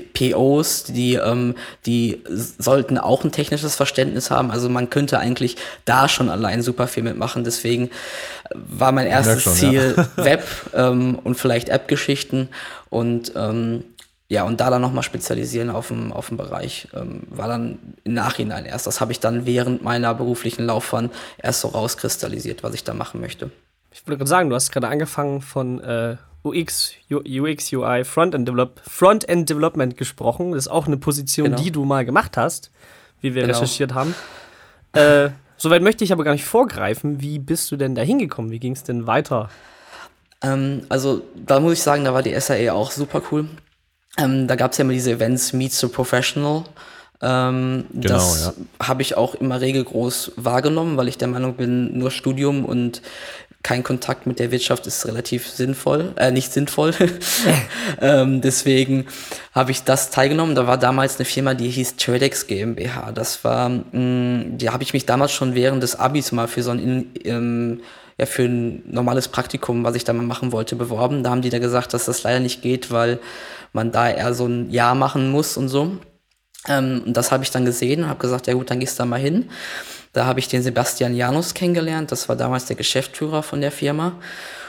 POs, 0.00 0.84
die, 0.84 1.14
ähm, 1.14 1.54
die 1.86 2.22
sollten 2.28 2.98
auch 2.98 3.24
ein 3.24 3.32
technisches 3.32 3.74
Verständnis 3.74 4.30
haben. 4.30 4.50
Also 4.50 4.68
man 4.68 4.90
könnte 4.90 5.18
eigentlich 5.18 5.56
da 5.84 6.08
schon 6.08 6.28
allein 6.28 6.62
super 6.62 6.86
viel 6.86 7.02
mitmachen. 7.02 7.44
Deswegen 7.44 7.90
war 8.54 8.92
mein 8.92 9.06
erstes 9.06 9.42
schon, 9.42 9.52
Ziel 9.54 9.94
ja. 9.96 10.08
Web 10.24 10.44
ähm, 10.74 11.18
und 11.22 11.36
vielleicht 11.36 11.68
App-Geschichten 11.68 12.48
und 12.90 13.32
ähm, 13.36 13.84
ja, 14.28 14.44
und 14.44 14.60
da 14.60 14.70
dann 14.70 14.80
nochmal 14.80 15.02
spezialisieren 15.02 15.70
auf 15.70 15.88
dem, 15.88 16.12
auf 16.12 16.28
dem 16.28 16.38
Bereich. 16.38 16.88
Ähm, 16.94 17.22
war 17.28 17.46
dann 17.46 17.78
im 18.04 18.14
Nachhinein 18.14 18.64
erst. 18.64 18.86
Das 18.86 19.00
habe 19.00 19.12
ich 19.12 19.20
dann 19.20 19.46
während 19.46 19.82
meiner 19.82 20.14
beruflichen 20.14 20.64
Laufbahn 20.64 21.10
erst 21.38 21.60
so 21.60 21.68
rauskristallisiert, 21.68 22.62
was 22.62 22.74
ich 22.74 22.84
da 22.84 22.94
machen 22.94 23.20
möchte. 23.20 23.50
Ich 23.92 24.06
wollte 24.06 24.18
gerade 24.18 24.28
sagen, 24.28 24.48
du 24.48 24.56
hast 24.56 24.72
gerade 24.72 24.88
angefangen 24.88 25.40
von 25.40 25.80
äh 25.80 26.16
UX, 26.44 26.92
UX, 27.10 27.72
UI, 27.72 28.04
Frontend, 28.04 28.46
Develop, 28.46 28.80
Frontend 28.86 29.48
Development 29.48 29.96
gesprochen. 29.96 30.52
Das 30.52 30.66
ist 30.66 30.68
auch 30.68 30.86
eine 30.86 30.98
Position, 30.98 31.46
genau. 31.46 31.62
die 31.62 31.70
du 31.70 31.84
mal 31.84 32.04
gemacht 32.04 32.36
hast, 32.36 32.70
wie 33.20 33.34
wir 33.34 33.42
genau. 33.42 33.54
recherchiert 33.54 33.94
haben. 33.94 34.14
Äh, 34.92 35.30
Soweit 35.56 35.82
möchte 35.82 36.04
ich 36.04 36.12
aber 36.12 36.24
gar 36.24 36.32
nicht 36.32 36.44
vorgreifen. 36.44 37.20
Wie 37.20 37.38
bist 37.38 37.70
du 37.70 37.76
denn 37.76 37.94
da 37.94 38.02
hingekommen? 38.02 38.50
Wie 38.50 38.58
ging 38.58 38.72
es 38.72 38.82
denn 38.82 39.06
weiter? 39.06 39.48
Ähm, 40.42 40.82
also, 40.88 41.22
da 41.34 41.60
muss 41.60 41.74
ich 41.74 41.82
sagen, 41.82 42.04
da 42.04 42.12
war 42.12 42.22
die 42.22 42.38
SAE 42.38 42.72
auch 42.72 42.90
super 42.90 43.22
cool. 43.30 43.48
Ähm, 44.18 44.46
da 44.46 44.56
gab 44.56 44.72
es 44.72 44.78
ja 44.78 44.84
immer 44.84 44.92
diese 44.92 45.12
Events 45.12 45.52
Meet 45.52 45.72
the 45.72 45.86
Professional. 45.86 46.64
Ähm, 47.22 47.86
genau, 47.92 48.14
das 48.14 48.52
ja. 48.56 48.86
habe 48.86 49.02
ich 49.02 49.16
auch 49.16 49.34
immer 49.36 49.60
regelgroß 49.60 50.32
wahrgenommen, 50.36 50.96
weil 50.96 51.08
ich 51.08 51.16
der 51.16 51.28
Meinung 51.28 51.54
bin, 51.54 51.96
nur 51.96 52.10
Studium 52.10 52.64
und 52.64 53.00
kein 53.64 53.82
Kontakt 53.82 54.26
mit 54.26 54.38
der 54.38 54.50
Wirtschaft 54.50 54.86
ist 54.86 55.06
relativ 55.06 55.48
sinnvoll, 55.48 56.12
äh, 56.16 56.30
nicht 56.30 56.52
sinnvoll. 56.52 56.94
ähm, 58.00 58.42
deswegen 58.42 59.06
habe 59.52 59.72
ich 59.72 59.82
das 59.82 60.10
teilgenommen. 60.10 60.54
Da 60.54 60.66
war 60.66 60.78
damals 60.78 61.16
eine 61.16 61.24
Firma, 61.24 61.54
die 61.54 61.70
hieß 61.70 61.96
Tradex 61.96 62.46
GmbH. 62.46 63.10
Das 63.12 63.42
war, 63.42 63.70
mh, 63.70 63.82
mm, 63.92 64.58
die 64.58 64.68
habe 64.68 64.82
ich 64.82 64.92
mich 64.92 65.06
damals 65.06 65.32
schon 65.32 65.54
während 65.54 65.82
des 65.82 65.98
Abis 65.98 66.30
mal 66.30 66.46
für 66.46 66.62
so 66.62 66.72
ein, 66.72 67.10
ähm, 67.24 67.80
ja, 68.18 68.26
für 68.26 68.44
ein 68.44 68.82
normales 68.86 69.28
Praktikum, 69.28 69.82
was 69.82 69.96
ich 69.96 70.04
da 70.04 70.12
mal 70.12 70.22
machen 70.22 70.52
wollte, 70.52 70.76
beworben. 70.76 71.22
Da 71.22 71.30
haben 71.30 71.42
die 71.42 71.50
da 71.50 71.58
gesagt, 71.58 71.94
dass 71.94 72.04
das 72.04 72.22
leider 72.22 72.40
nicht 72.40 72.60
geht, 72.60 72.90
weil 72.90 73.18
man 73.72 73.92
da 73.92 74.10
eher 74.10 74.34
so 74.34 74.46
ein 74.46 74.70
Jahr 74.70 74.94
machen 74.94 75.30
muss 75.30 75.56
und 75.56 75.70
so. 75.70 75.96
Ähm, 76.68 77.02
und 77.06 77.16
das 77.16 77.32
habe 77.32 77.44
ich 77.44 77.50
dann 77.50 77.64
gesehen 77.64 78.02
und 78.04 78.10
habe 78.10 78.20
gesagt, 78.20 78.46
ja 78.46 78.52
gut, 78.52 78.70
dann 78.70 78.80
gehst 78.80 78.98
du 78.98 79.02
da 79.02 79.06
mal 79.06 79.18
hin. 79.18 79.48
Da 80.14 80.24
habe 80.24 80.40
ich 80.40 80.48
den 80.48 80.62
Sebastian 80.62 81.14
Janus 81.14 81.52
kennengelernt. 81.54 82.10
Das 82.12 82.28
war 82.28 82.36
damals 82.36 82.64
der 82.66 82.76
Geschäftsführer 82.76 83.42
von 83.42 83.60
der 83.60 83.72
Firma 83.72 84.12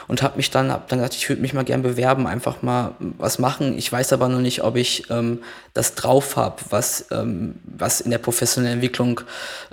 und 0.08 0.22
habe 0.22 0.36
mich 0.36 0.50
dann, 0.50 0.70
hab 0.70 0.88
dann 0.88 0.98
gesagt, 0.98 1.14
ich 1.14 1.28
würde 1.28 1.42
mich 1.42 1.54
mal 1.54 1.64
gern 1.64 1.82
bewerben, 1.82 2.26
einfach 2.26 2.62
mal 2.62 2.94
was 2.98 3.38
machen. 3.38 3.78
Ich 3.78 3.90
weiß 3.90 4.12
aber 4.12 4.28
noch 4.28 4.40
nicht, 4.40 4.62
ob 4.62 4.76
ich 4.76 5.08
ähm, 5.10 5.42
das 5.72 5.94
drauf 5.94 6.36
habe, 6.36 6.56
was, 6.70 7.06
ähm, 7.10 7.56
was 7.64 8.00
in 8.00 8.10
der 8.10 8.18
professionellen 8.18 8.74
Entwicklung 8.74 9.20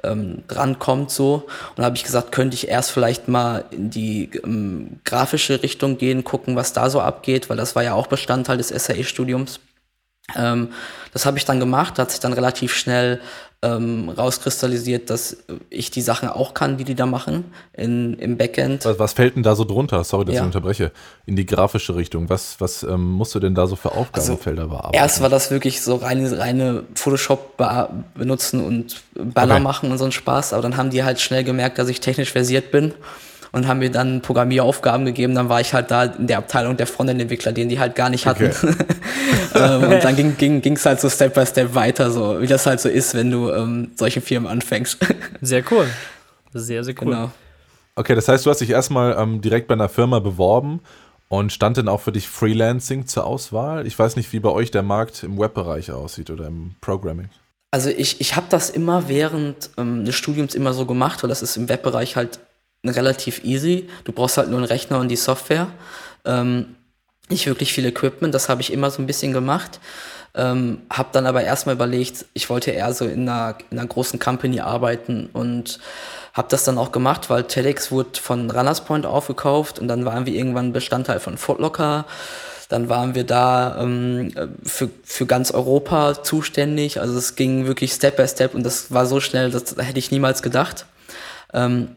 ähm, 0.04 0.44
drankommt. 0.48 1.12
So. 1.12 1.48
Und 1.76 1.84
habe 1.84 1.96
ich 1.96 2.04
gesagt, 2.04 2.32
könnte 2.32 2.56
ich 2.56 2.68
erst 2.68 2.92
vielleicht 2.92 3.28
mal 3.28 3.66
in 3.72 3.90
die 3.90 4.30
ähm, 4.44 5.00
grafische 5.06 5.62
Richtung 5.62 5.98
gehen, 5.98 6.24
gucken, 6.24 6.56
was 6.56 6.74
da 6.74 6.90
so 6.90 7.02
abgeht, 7.02 7.50
weil 7.50 7.58
das 7.58 7.76
war 7.76 7.84
ja 7.84 7.94
auch 7.94 8.08
Bestandteil 8.08 8.58
des 8.58 8.70
SAE-Studiums. 8.70 9.60
Ähm, 10.36 10.70
das 11.12 11.26
habe 11.26 11.38
ich 11.38 11.46
dann 11.46 11.60
gemacht, 11.60 12.00
hat 12.00 12.12
sich 12.12 12.20
dann 12.20 12.34
relativ 12.34 12.74
schnell 12.76 13.20
ähm, 13.64 14.10
rauskristallisiert, 14.10 15.10
dass 15.10 15.38
ich 15.70 15.90
die 15.90 16.02
Sachen 16.02 16.28
auch 16.28 16.54
kann, 16.54 16.78
die 16.78 16.84
die 16.84 16.96
da 16.96 17.06
machen 17.06 17.46
in, 17.72 18.14
im 18.16 18.38
Backend. 18.38 18.84
Was, 18.84 19.00
was 19.00 19.14
fällt 19.14 19.36
denn 19.36 19.44
da 19.44 19.56
so 19.56 19.64
drunter? 19.64 20.04
Sorry, 20.04 20.26
dass 20.26 20.36
ja. 20.36 20.42
ich 20.42 20.46
unterbreche. 20.46 20.92
In 21.26 21.36
die 21.36 21.46
grafische 21.46 21.96
Richtung. 21.96 22.30
Was, 22.30 22.60
was 22.60 22.84
ähm, 22.84 23.12
musst 23.12 23.34
du 23.36 23.40
denn 23.40 23.56
da 23.56 23.66
so 23.66 23.76
für 23.76 23.94
Aufgabenfelder 23.94 24.64
also, 24.64 24.76
bearbeiten? 24.76 24.96
Erst 24.96 25.22
war 25.22 25.30
das 25.30 25.50
wirklich 25.50 25.82
so 25.82 25.96
reine, 25.96 26.38
reine 26.38 26.84
Photoshop 26.96 27.58
benutzen 28.16 28.64
und 28.64 29.02
Banner 29.16 29.56
okay. 29.56 29.64
machen 29.64 29.92
und 29.92 29.98
so 29.98 30.06
ein 30.06 30.12
Spaß. 30.12 30.54
Aber 30.54 30.62
dann 30.62 30.76
haben 30.76 30.90
die 30.90 31.04
halt 31.04 31.22
schnell 31.22 31.46
gemerkt, 31.46 31.80
dass 31.80 31.88
ich 31.88 32.02
technisch 32.02 32.32
versiert 32.32 32.72
bin 32.72 32.94
und 33.54 33.68
haben 33.68 33.80
mir 33.80 33.92
dann 33.92 34.22
Programmieraufgaben 34.22 35.06
gegeben. 35.06 35.36
Dann 35.36 35.48
war 35.48 35.62
ich 35.62 35.74
halt 35.74 35.90
da 35.90 36.06
in 36.06 36.28
der 36.28 36.40
Abteilung 36.40 36.76
der 36.76 36.88
Frontend-Entwickler, 36.88 37.54
den 37.54 37.70
die 37.70 37.80
halt 37.80 37.96
gar 37.96 38.10
nicht 38.10 38.26
hatten. 38.26 38.48
Okay. 38.48 38.76
ähm, 39.56 39.84
und 39.84 40.04
dann 40.04 40.16
ging 40.16 40.38
ging 40.38 40.62
ging's 40.62 40.86
halt 40.86 41.00
so 41.00 41.10
Step 41.10 41.34
by 41.34 41.46
Step 41.46 41.76
weiter, 41.76 42.12
so 42.12 42.42
wie 42.42 42.48
das 42.48 42.66
halt 42.66 42.80
so 42.80 42.90
ist, 42.90 43.14
wenn 43.16 43.32
du 43.32 43.52
ähm, 43.52 43.92
solche 43.96 44.22
Firmen 44.22 44.50
anfängst. 44.50 44.98
sehr 45.42 45.64
cool. 45.72 45.88
Sehr, 46.54 46.84
sehr 46.84 46.94
cool. 47.02 47.12
Genau. 47.12 47.32
Okay, 47.96 48.16
das 48.16 48.28
heißt, 48.28 48.46
du 48.46 48.50
hast 48.50 48.62
dich 48.62 48.72
erstmal 48.72 49.16
ähm, 49.18 49.42
direkt 49.42 49.68
bei 49.68 49.74
einer 49.74 49.90
Firma 49.90 50.20
beworben 50.20 50.82
und 51.28 51.52
stand 51.52 51.78
denn 51.78 51.88
auch 51.88 52.02
für 52.02 52.12
dich 52.12 52.28
Freelancing 52.28 53.08
zur 53.08 53.26
Auswahl? 53.26 53.88
Ich 53.88 53.98
weiß 53.98 54.16
nicht, 54.16 54.34
wie 54.34 54.40
bei 54.40 54.50
euch 54.50 54.72
der 54.72 54.84
Markt 54.84 55.24
im 55.24 55.40
Webbereich 55.40 55.92
aussieht 55.92 56.30
oder 56.30 56.48
im 56.48 56.76
Programming. 56.82 57.30
Also 57.72 57.90
ich, 57.90 58.22
ich 58.22 58.36
habe 58.36 58.46
das 58.50 58.70
immer 58.70 59.10
während 59.10 59.72
ähm, 59.78 60.06
des 60.06 60.16
Studiums 60.16 60.54
immer 60.54 60.74
so 60.74 60.86
gemacht, 60.86 61.24
weil 61.24 61.30
das 61.30 61.42
ist 61.42 61.58
im 61.58 61.70
Webbereich 61.70 62.16
halt 62.16 62.40
relativ 62.86 63.44
easy. 63.44 63.90
Du 64.04 64.12
brauchst 64.12 64.38
halt 64.38 64.50
nur 64.50 64.60
einen 64.60 64.68
Rechner 64.68 65.00
und 65.00 65.08
die 65.08 65.16
Software. 65.16 65.68
Ähm, 66.26 66.76
nicht 67.34 67.48
wirklich 67.48 67.74
viel 67.74 67.86
Equipment, 67.86 68.34
das 68.34 68.48
habe 68.48 68.62
ich 68.62 68.72
immer 68.72 68.90
so 68.90 69.02
ein 69.02 69.08
bisschen 69.08 69.34
gemacht. 69.34 69.80
Ähm, 70.36 70.82
habe 70.90 71.10
dann 71.12 71.28
aber 71.28 71.44
erstmal 71.44 71.76
überlegt, 71.76 72.26
ich 72.34 72.50
wollte 72.50 72.72
eher 72.72 72.94
so 72.94 73.06
in 73.06 73.28
einer, 73.30 73.58
in 73.70 73.78
einer 73.78 73.88
großen 73.88 74.20
Company 74.20 74.62
arbeiten 74.62 75.30
und 75.34 75.80
habe 76.34 76.48
das 76.50 76.64
dann 76.64 76.80
auch 76.80 76.92
gemacht, 76.92 77.30
weil 77.30 77.44
TEDx 77.44 77.92
wurde 77.92 78.20
von 78.20 78.50
Runners 78.50 78.86
Point 78.86 79.06
aufgekauft 79.06 79.78
und 79.78 79.88
dann 79.88 80.06
waren 80.06 80.26
wir 80.26 80.34
irgendwann 80.34 80.74
Bestandteil 80.74 81.20
von 81.20 81.38
Footlocker. 81.38 82.06
Dann 82.70 82.90
waren 82.90 83.14
wir 83.14 83.26
da 83.26 83.80
ähm, 83.84 84.32
für, 84.64 84.90
für 85.04 85.28
ganz 85.28 85.52
Europa 85.52 86.24
zuständig. 86.24 87.00
Also 87.00 87.16
es 87.16 87.36
ging 87.36 87.68
wirklich 87.68 87.92
Step 87.92 88.18
by 88.18 88.28
Step 88.28 88.56
und 88.56 88.64
das 88.64 88.92
war 88.92 89.06
so 89.06 89.20
schnell, 89.20 89.52
das 89.52 89.76
hätte 89.78 90.00
ich 90.00 90.10
niemals 90.10 90.42
gedacht. 90.42 90.88
Ähm, 91.54 91.90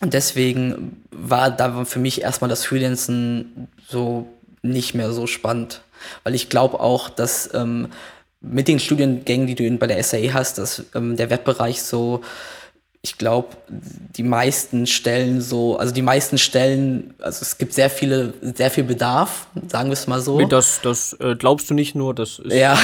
Und 0.00 0.12
deswegen 0.12 1.04
war 1.12 1.50
da 1.50 1.84
für 1.84 2.00
mich 2.00 2.20
erstmal 2.20 2.50
das 2.50 2.64
Freelancen 2.66 3.68
so 3.88 4.26
nicht 4.62 4.94
mehr 4.94 5.12
so 5.12 5.26
spannend. 5.26 5.82
Weil 6.24 6.34
ich 6.34 6.48
glaube 6.48 6.80
auch, 6.80 7.08
dass 7.08 7.52
ähm, 7.54 7.88
mit 8.40 8.68
den 8.68 8.78
Studiengängen, 8.78 9.46
die 9.46 9.54
du 9.54 9.68
bei 9.78 9.86
der 9.86 10.02
SAE 10.02 10.32
hast, 10.34 10.58
dass 10.58 10.84
ähm, 10.94 11.16
der 11.16 11.30
Webbereich 11.30 11.82
so 11.82 12.22
ich 13.06 13.18
glaube, 13.18 13.50
die 13.68 14.24
meisten 14.24 14.84
Stellen 14.88 15.40
so, 15.40 15.78
also 15.78 15.94
die 15.94 16.02
meisten 16.02 16.38
Stellen, 16.38 17.14
also 17.20 17.42
es 17.42 17.56
gibt 17.56 17.72
sehr 17.72 17.88
viele, 17.88 18.34
sehr 18.40 18.68
viel 18.68 18.82
Bedarf, 18.82 19.46
sagen 19.68 19.90
wir 19.90 19.92
es 19.92 20.08
mal 20.08 20.20
so. 20.20 20.44
Das, 20.46 20.80
das 20.82 21.12
äh, 21.20 21.36
glaubst 21.36 21.70
du 21.70 21.74
nicht 21.74 21.94
nur, 21.94 22.14
das 22.14 22.40
ist, 22.40 22.52
ja. 22.52 22.76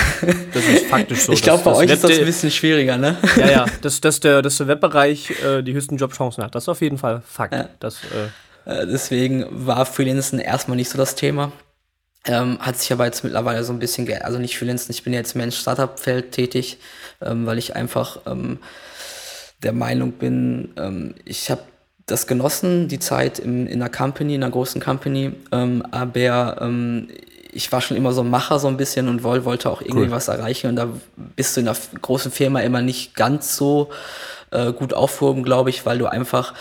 das 0.54 0.64
ist 0.64 0.86
faktisch 0.86 1.22
so. 1.26 1.32
Ich 1.32 1.42
glaube, 1.42 1.64
bei 1.64 1.72
euch 1.72 1.88
Web 1.88 1.96
ist 1.96 2.04
das 2.04 2.18
ein 2.20 2.24
bisschen 2.24 2.52
schwieriger, 2.52 2.98
ne? 2.98 3.16
Ja, 3.36 3.50
ja, 3.50 3.66
dass, 3.82 4.00
dass, 4.00 4.20
der, 4.20 4.42
dass 4.42 4.58
der 4.58 4.68
Webbereich 4.68 5.32
äh, 5.44 5.62
die 5.62 5.72
höchsten 5.72 5.96
Jobchancen 5.96 6.44
hat, 6.44 6.54
das 6.54 6.64
ist 6.64 6.68
auf 6.68 6.82
jeden 6.82 6.98
Fall 6.98 7.22
Fakt. 7.26 7.54
Ja. 7.54 7.68
Das, 7.80 7.96
äh, 8.04 8.28
äh 8.64 8.86
Deswegen 8.86 9.46
war 9.50 9.86
Freelancen 9.86 10.38
erstmal 10.38 10.76
nicht 10.76 10.90
so 10.90 10.98
das 10.98 11.14
Thema. 11.14 11.52
Ähm, 12.24 12.58
hat 12.60 12.78
sich 12.78 12.92
aber 12.92 13.04
jetzt 13.04 13.24
mittlerweile 13.24 13.64
so 13.64 13.72
ein 13.72 13.80
bisschen, 13.80 14.10
also 14.22 14.38
nicht 14.38 14.56
Freelancen, 14.56 14.92
ich 14.92 15.02
bin 15.02 15.12
jetzt 15.12 15.34
mehr 15.34 15.44
im 15.44 15.50
Startup-Feld 15.50 16.30
tätig, 16.30 16.78
ähm, 17.20 17.46
weil 17.46 17.58
ich 17.58 17.74
einfach 17.74 18.20
ähm, 18.26 18.58
der 19.62 19.72
Meinung 19.72 20.12
bin, 20.12 20.72
ähm, 20.76 21.14
ich 21.24 21.50
habe 21.50 21.62
das 22.06 22.28
genossen, 22.28 22.86
die 22.86 23.00
Zeit 23.00 23.40
in, 23.40 23.66
in 23.66 23.82
einer 23.82 23.90
Company, 23.90 24.36
in 24.36 24.42
einer 24.44 24.52
großen 24.52 24.80
Company, 24.80 25.32
ähm, 25.50 25.84
aber 25.90 26.60
ähm, 26.60 27.08
ich 27.52 27.70
war 27.72 27.80
schon 27.80 27.96
immer 27.96 28.12
so 28.12 28.22
ein 28.22 28.30
Macher 28.30 28.60
so 28.60 28.68
ein 28.68 28.76
bisschen 28.76 29.08
und 29.08 29.24
woll, 29.24 29.44
wollte 29.44 29.68
auch 29.68 29.80
irgendwie 29.80 30.04
cool. 30.04 30.10
was 30.12 30.28
erreichen 30.28 30.68
und 30.68 30.76
da 30.76 30.88
bist 31.36 31.56
du 31.56 31.60
in 31.60 31.68
einer 31.68 31.76
großen 32.00 32.30
Firma 32.30 32.60
immer 32.60 32.82
nicht 32.82 33.16
ganz 33.16 33.56
so 33.56 33.90
äh, 34.52 34.72
gut 34.72 34.94
aufgehoben, 34.94 35.42
glaube 35.42 35.70
ich, 35.70 35.84
weil 35.86 35.98
du 35.98 36.06
einfach 36.06 36.54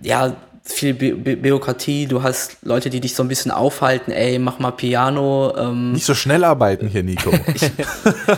ja 0.00 0.36
viel 0.64 0.94
Bü 0.94 1.36
Bürokratie, 1.36 2.06
du 2.06 2.22
hast 2.22 2.58
Leute, 2.62 2.88
die 2.88 3.00
dich 3.00 3.14
so 3.14 3.22
ein 3.22 3.28
bisschen 3.28 3.50
aufhalten, 3.50 4.12
ey, 4.12 4.38
mach 4.38 4.58
mal 4.58 4.70
Piano. 4.70 5.54
Ähm. 5.56 5.92
Nicht 5.92 6.06
so 6.06 6.14
schnell 6.14 6.44
arbeiten 6.44 6.88
hier, 6.88 7.02
Nico. 7.02 7.30
ich, 7.54 7.70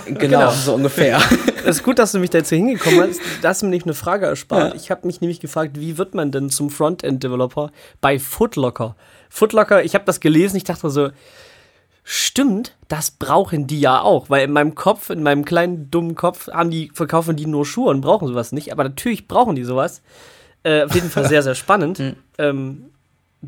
genau, 0.06 0.18
genau, 0.18 0.50
so 0.50 0.74
ungefähr. 0.74 1.20
Es 1.66 1.76
ist 1.76 1.82
gut, 1.82 1.98
dass 1.98 2.12
du 2.12 2.18
mich 2.18 2.28
da 2.28 2.38
jetzt 2.38 2.50
hier 2.50 2.58
hingekommen 2.58 3.08
hast. 3.08 3.20
Da 3.40 3.48
hast 3.48 3.62
du 3.62 3.66
mir 3.66 3.70
nämlich 3.70 3.86
eine 3.86 3.94
Frage 3.94 4.26
erspart. 4.26 4.74
Ja. 4.74 4.76
Ich 4.78 4.90
habe 4.90 5.06
mich 5.06 5.22
nämlich 5.22 5.40
gefragt, 5.40 5.80
wie 5.80 5.96
wird 5.96 6.14
man 6.14 6.30
denn 6.30 6.50
zum 6.50 6.68
Frontend-Developer 6.68 7.70
bei 8.02 8.18
Footlocker? 8.18 8.96
Footlocker, 9.30 9.82
ich 9.82 9.94
habe 9.94 10.04
das 10.04 10.20
gelesen, 10.20 10.58
ich 10.58 10.64
dachte 10.64 10.90
so, 10.90 11.08
stimmt, 12.02 12.76
das 12.88 13.10
brauchen 13.12 13.66
die 13.66 13.80
ja 13.80 14.02
auch, 14.02 14.28
weil 14.28 14.44
in 14.44 14.52
meinem 14.52 14.74
Kopf, 14.74 15.08
in 15.08 15.22
meinem 15.22 15.46
kleinen 15.46 15.90
dummen 15.90 16.16
Kopf, 16.16 16.48
haben 16.48 16.70
die, 16.70 16.90
verkaufen 16.92 17.34
die 17.34 17.46
nur 17.46 17.64
Schuhe 17.64 17.88
und 17.88 18.02
brauchen 18.02 18.28
sowas 18.28 18.52
nicht, 18.52 18.70
aber 18.70 18.84
natürlich 18.84 19.26
brauchen 19.26 19.56
die 19.56 19.64
sowas. 19.64 20.02
Äh, 20.64 20.84
auf 20.84 20.94
jeden 20.94 21.10
Fall 21.10 21.28
sehr, 21.28 21.42
sehr 21.42 21.54
spannend. 21.54 21.98
Mhm. 22.04 22.16
ähm, 22.38 22.90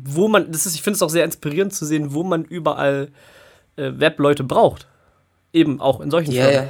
wo 0.05 0.27
man, 0.27 0.51
das 0.51 0.65
ist, 0.65 0.75
ich 0.75 0.81
finde 0.81 0.95
es 0.95 1.01
auch 1.01 1.09
sehr 1.09 1.25
inspirierend 1.25 1.73
zu 1.73 1.85
sehen, 1.85 2.13
wo 2.13 2.23
man 2.23 2.45
überall 2.45 3.09
äh, 3.75 3.91
Webleute 3.95 4.43
braucht. 4.43 4.87
Eben 5.53 5.81
auch 5.81 6.01
in 6.01 6.11
solchen 6.11 6.31
ja, 6.31 6.45
Firmen. 6.45 6.69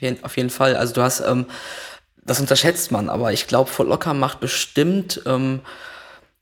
Ja, 0.00 0.12
auf 0.22 0.36
jeden 0.36 0.50
Fall. 0.50 0.76
Also 0.76 0.94
du 0.94 1.02
hast, 1.02 1.20
ähm, 1.20 1.46
das 2.24 2.40
unterschätzt 2.40 2.90
man, 2.90 3.08
aber 3.08 3.32
ich 3.32 3.46
glaube, 3.46 3.70
Locker 3.84 4.14
macht 4.14 4.40
bestimmt, 4.40 5.22
ähm, 5.26 5.60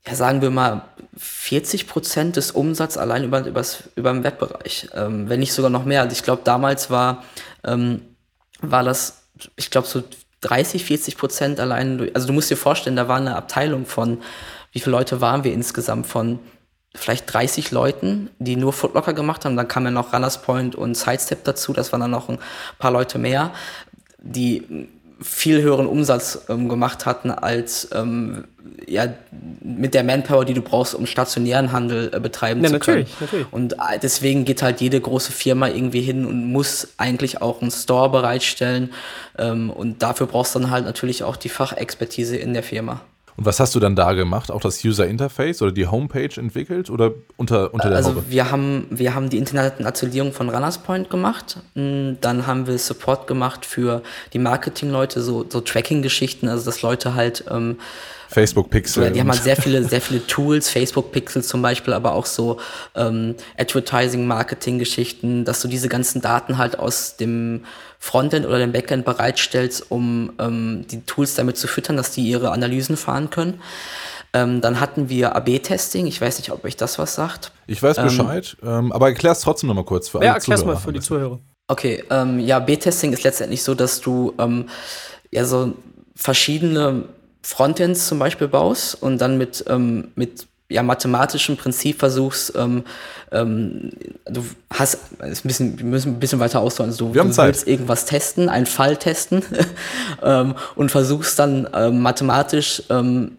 ja, 0.07 0.15
sagen 0.15 0.41
wir 0.41 0.49
mal, 0.49 0.85
40 1.17 1.87
Prozent 1.87 2.35
des 2.35 2.51
Umsatzes 2.51 2.97
allein 2.97 3.23
über, 3.23 3.45
übers, 3.45 3.83
über 3.95 4.11
den 4.11 4.23
Webbereich. 4.23 4.89
Ähm, 4.93 5.29
wenn 5.29 5.39
nicht 5.39 5.53
sogar 5.53 5.69
noch 5.69 5.85
mehr. 5.85 6.01
Also 6.01 6.13
ich 6.13 6.23
glaube, 6.23 6.41
damals 6.43 6.89
war, 6.89 7.23
ähm, 7.63 8.01
war 8.59 8.83
das, 8.83 9.23
ich 9.55 9.69
glaube, 9.69 9.87
so 9.87 10.03
30, 10.43 10.85
40 10.85 11.17
Prozent 11.17 11.59
allein. 11.59 12.11
Also 12.13 12.27
du 12.27 12.33
musst 12.33 12.49
dir 12.49 12.57
vorstellen, 12.57 12.95
da 12.95 13.07
war 13.07 13.17
eine 13.17 13.35
Abteilung 13.35 13.85
von, 13.85 14.21
wie 14.71 14.79
viele 14.79 14.95
Leute 14.95 15.21
waren 15.21 15.43
wir 15.43 15.53
insgesamt? 15.53 16.07
Von 16.07 16.39
vielleicht 16.95 17.33
30 17.33 17.71
Leuten, 17.71 18.29
die 18.39 18.55
nur 18.55 18.73
Footlocker 18.73 19.13
gemacht 19.13 19.45
haben. 19.45 19.57
Dann 19.57 19.67
kam 19.67 19.85
ja 19.85 19.91
noch 19.91 20.13
Runners 20.13 20.41
Point 20.41 20.75
und 20.75 20.95
Sidestep 20.95 21.43
dazu. 21.43 21.73
Das 21.73 21.91
waren 21.91 22.01
dann 22.01 22.11
noch 22.11 22.29
ein 22.29 22.39
paar 22.77 22.91
Leute 22.91 23.17
mehr, 23.17 23.51
die 24.19 24.89
viel 25.23 25.61
höheren 25.61 25.87
Umsatz 25.87 26.45
ähm, 26.49 26.69
gemacht 26.69 27.05
hatten 27.05 27.31
als 27.31 27.87
ähm, 27.93 28.43
ja, 28.87 29.07
mit 29.61 29.93
der 29.93 30.03
Manpower, 30.03 30.45
die 30.45 30.53
du 30.53 30.61
brauchst, 30.61 30.93
um 30.95 31.05
stationären 31.05 31.71
Handel 31.71 32.11
äh, 32.13 32.19
betreiben 32.19 32.61
ja, 32.61 32.67
zu 32.67 32.73
natürlich, 32.73 33.17
können. 33.17 33.17
Natürlich. 33.21 33.47
Und 33.51 33.73
äh, 33.73 33.99
deswegen 34.01 34.45
geht 34.45 34.61
halt 34.61 34.81
jede 34.81 34.99
große 34.99 35.31
Firma 35.31 35.67
irgendwie 35.67 36.01
hin 36.01 36.25
und 36.25 36.51
muss 36.51 36.89
eigentlich 36.97 37.41
auch 37.41 37.61
einen 37.61 37.71
Store 37.71 38.09
bereitstellen. 38.09 38.91
Ähm, 39.37 39.69
und 39.69 40.03
dafür 40.03 40.27
brauchst 40.27 40.55
du 40.55 40.59
dann 40.59 40.71
halt 40.71 40.85
natürlich 40.85 41.23
auch 41.23 41.37
die 41.37 41.49
Fachexpertise 41.49 42.35
in 42.35 42.53
der 42.53 42.63
Firma. 42.63 43.01
Und 43.35 43.45
was 43.45 43.59
hast 43.59 43.73
du 43.75 43.79
dann 43.79 43.95
da 43.95 44.13
gemacht? 44.13 44.51
Auch 44.51 44.61
das 44.61 44.83
User 44.83 45.07
Interface 45.07 45.61
oder 45.61 45.71
die 45.71 45.87
Homepage 45.87 46.29
entwickelt 46.35 46.89
oder 46.89 47.11
unter, 47.37 47.73
unter 47.73 47.89
der 47.89 47.97
Also 47.97 48.09
Haube? 48.11 48.23
wir 48.29 48.51
haben, 48.51 48.87
wir 48.89 49.15
haben 49.15 49.29
die 49.29 49.37
Internationalisierung 49.37 50.33
von 50.33 50.49
Runners 50.49 50.77
Point 50.77 51.09
gemacht. 51.09 51.57
Mm, 51.73 52.13
dann 52.21 52.45
haben 52.45 52.67
wir 52.67 52.77
Support 52.77 53.27
gemacht 53.27 53.65
für 53.65 54.03
die 54.33 54.39
Marketingleute, 54.39 55.21
so, 55.21 55.45
so 55.49 55.61
Tracking-Geschichten, 55.61 56.47
also 56.47 56.65
dass 56.65 56.81
Leute 56.81 57.15
halt 57.15 57.45
ähm, 57.49 57.77
Facebook 58.33 58.69
Pixel. 58.69 59.11
Die 59.11 59.19
haben 59.19 59.31
halt 59.31 59.43
sehr 59.43 59.55
viele, 59.61 59.83
sehr 59.83 60.01
viele 60.01 60.25
Tools, 60.25 60.69
Facebook 60.69 61.11
Pixel 61.11 61.43
zum 61.43 61.61
Beispiel, 61.61 61.93
aber 61.93 62.13
auch 62.13 62.25
so 62.25 62.59
ähm, 62.95 63.35
Advertising, 63.57 64.25
Marketing-Geschichten, 64.25 65.45
dass 65.45 65.61
du 65.61 65.67
diese 65.67 65.87
ganzen 65.87 66.21
Daten 66.21 66.57
halt 66.57 66.77
aus 66.79 67.15
dem 67.17 67.65
Frontend 68.03 68.45
oder 68.45 68.59
dem 68.59 68.73
Backend 68.73 69.05
bereitstellst, 69.05 69.89
um 69.89 70.33
ähm, 70.37 70.85
die 70.91 71.05
Tools 71.05 71.35
damit 71.35 71.55
zu 71.55 71.67
füttern, 71.67 71.95
dass 71.95 72.11
die 72.11 72.21
ihre 72.21 72.51
Analysen 72.51 72.97
fahren 72.97 73.29
können. 73.29 73.61
Ähm, 74.33 74.59
dann 74.59 74.81
hatten 74.81 75.07
wir 75.07 75.37
AB-Testing. 75.37 76.05
Ich 76.05 76.19
weiß 76.19 76.37
nicht, 76.37 76.51
ob 76.51 76.65
euch 76.65 76.75
das 76.75 76.99
was 76.99 77.15
sagt. 77.15 77.53
Ich 77.65 77.81
weiß 77.81 77.99
ähm, 77.99 78.03
Bescheid, 78.03 78.57
ähm, 78.61 78.91
aber 78.91 79.07
erklär 79.07 79.31
es 79.31 79.39
trotzdem 79.39 79.69
nochmal 79.69 79.85
kurz 79.85 80.09
für 80.09 80.17
alle 80.17 80.27
Ja, 80.27 80.33
erklär 80.33 80.57
es 80.57 80.65
mal 80.65 80.75
für 80.75 80.91
die 80.91 80.99
Zuhörer. 80.99 81.39
Okay, 81.69 82.03
ähm, 82.09 82.41
ja, 82.41 82.57
AB-Testing 82.57 83.13
ist 83.13 83.23
letztendlich 83.23 83.63
so, 83.63 83.73
dass 83.73 84.01
du 84.01 84.33
ähm, 84.37 84.67
ja 85.31 85.45
so 85.45 85.71
verschiedene 86.13 87.05
Frontends 87.41 88.05
zum 88.09 88.19
Beispiel 88.19 88.49
baust 88.49 89.01
und 89.01 89.17
dann 89.19 89.37
mit, 89.37 89.63
ähm, 89.69 90.11
mit 90.15 90.47
ja, 90.73 90.83
mathematischem 90.83 91.55
Prinzip 91.55 91.99
versuchst, 91.99 92.53
ähm, 92.55 92.83
ähm, 93.31 93.91
du 94.25 94.43
hast, 94.71 94.99
ist 95.21 95.45
ein 95.45 95.47
bisschen, 95.47 95.77
wir 95.77 95.85
müssen 95.85 96.13
ein 96.13 96.19
bisschen 96.19 96.39
weiter 96.39 96.61
ausholen, 96.61 96.91
also 96.91 97.07
du, 97.07 97.13
wir 97.13 97.21
haben 97.21 97.29
du 97.29 97.35
Zeit. 97.35 97.47
willst 97.47 97.67
irgendwas 97.67 98.05
testen, 98.05 98.49
einen 98.49 98.65
Fall 98.65 98.97
testen 98.97 99.43
ähm, 100.23 100.55
und 100.75 100.91
versuchst 100.91 101.39
dann 101.39 101.67
ähm, 101.73 102.01
mathematisch 102.01 102.83
ähm, 102.89 103.37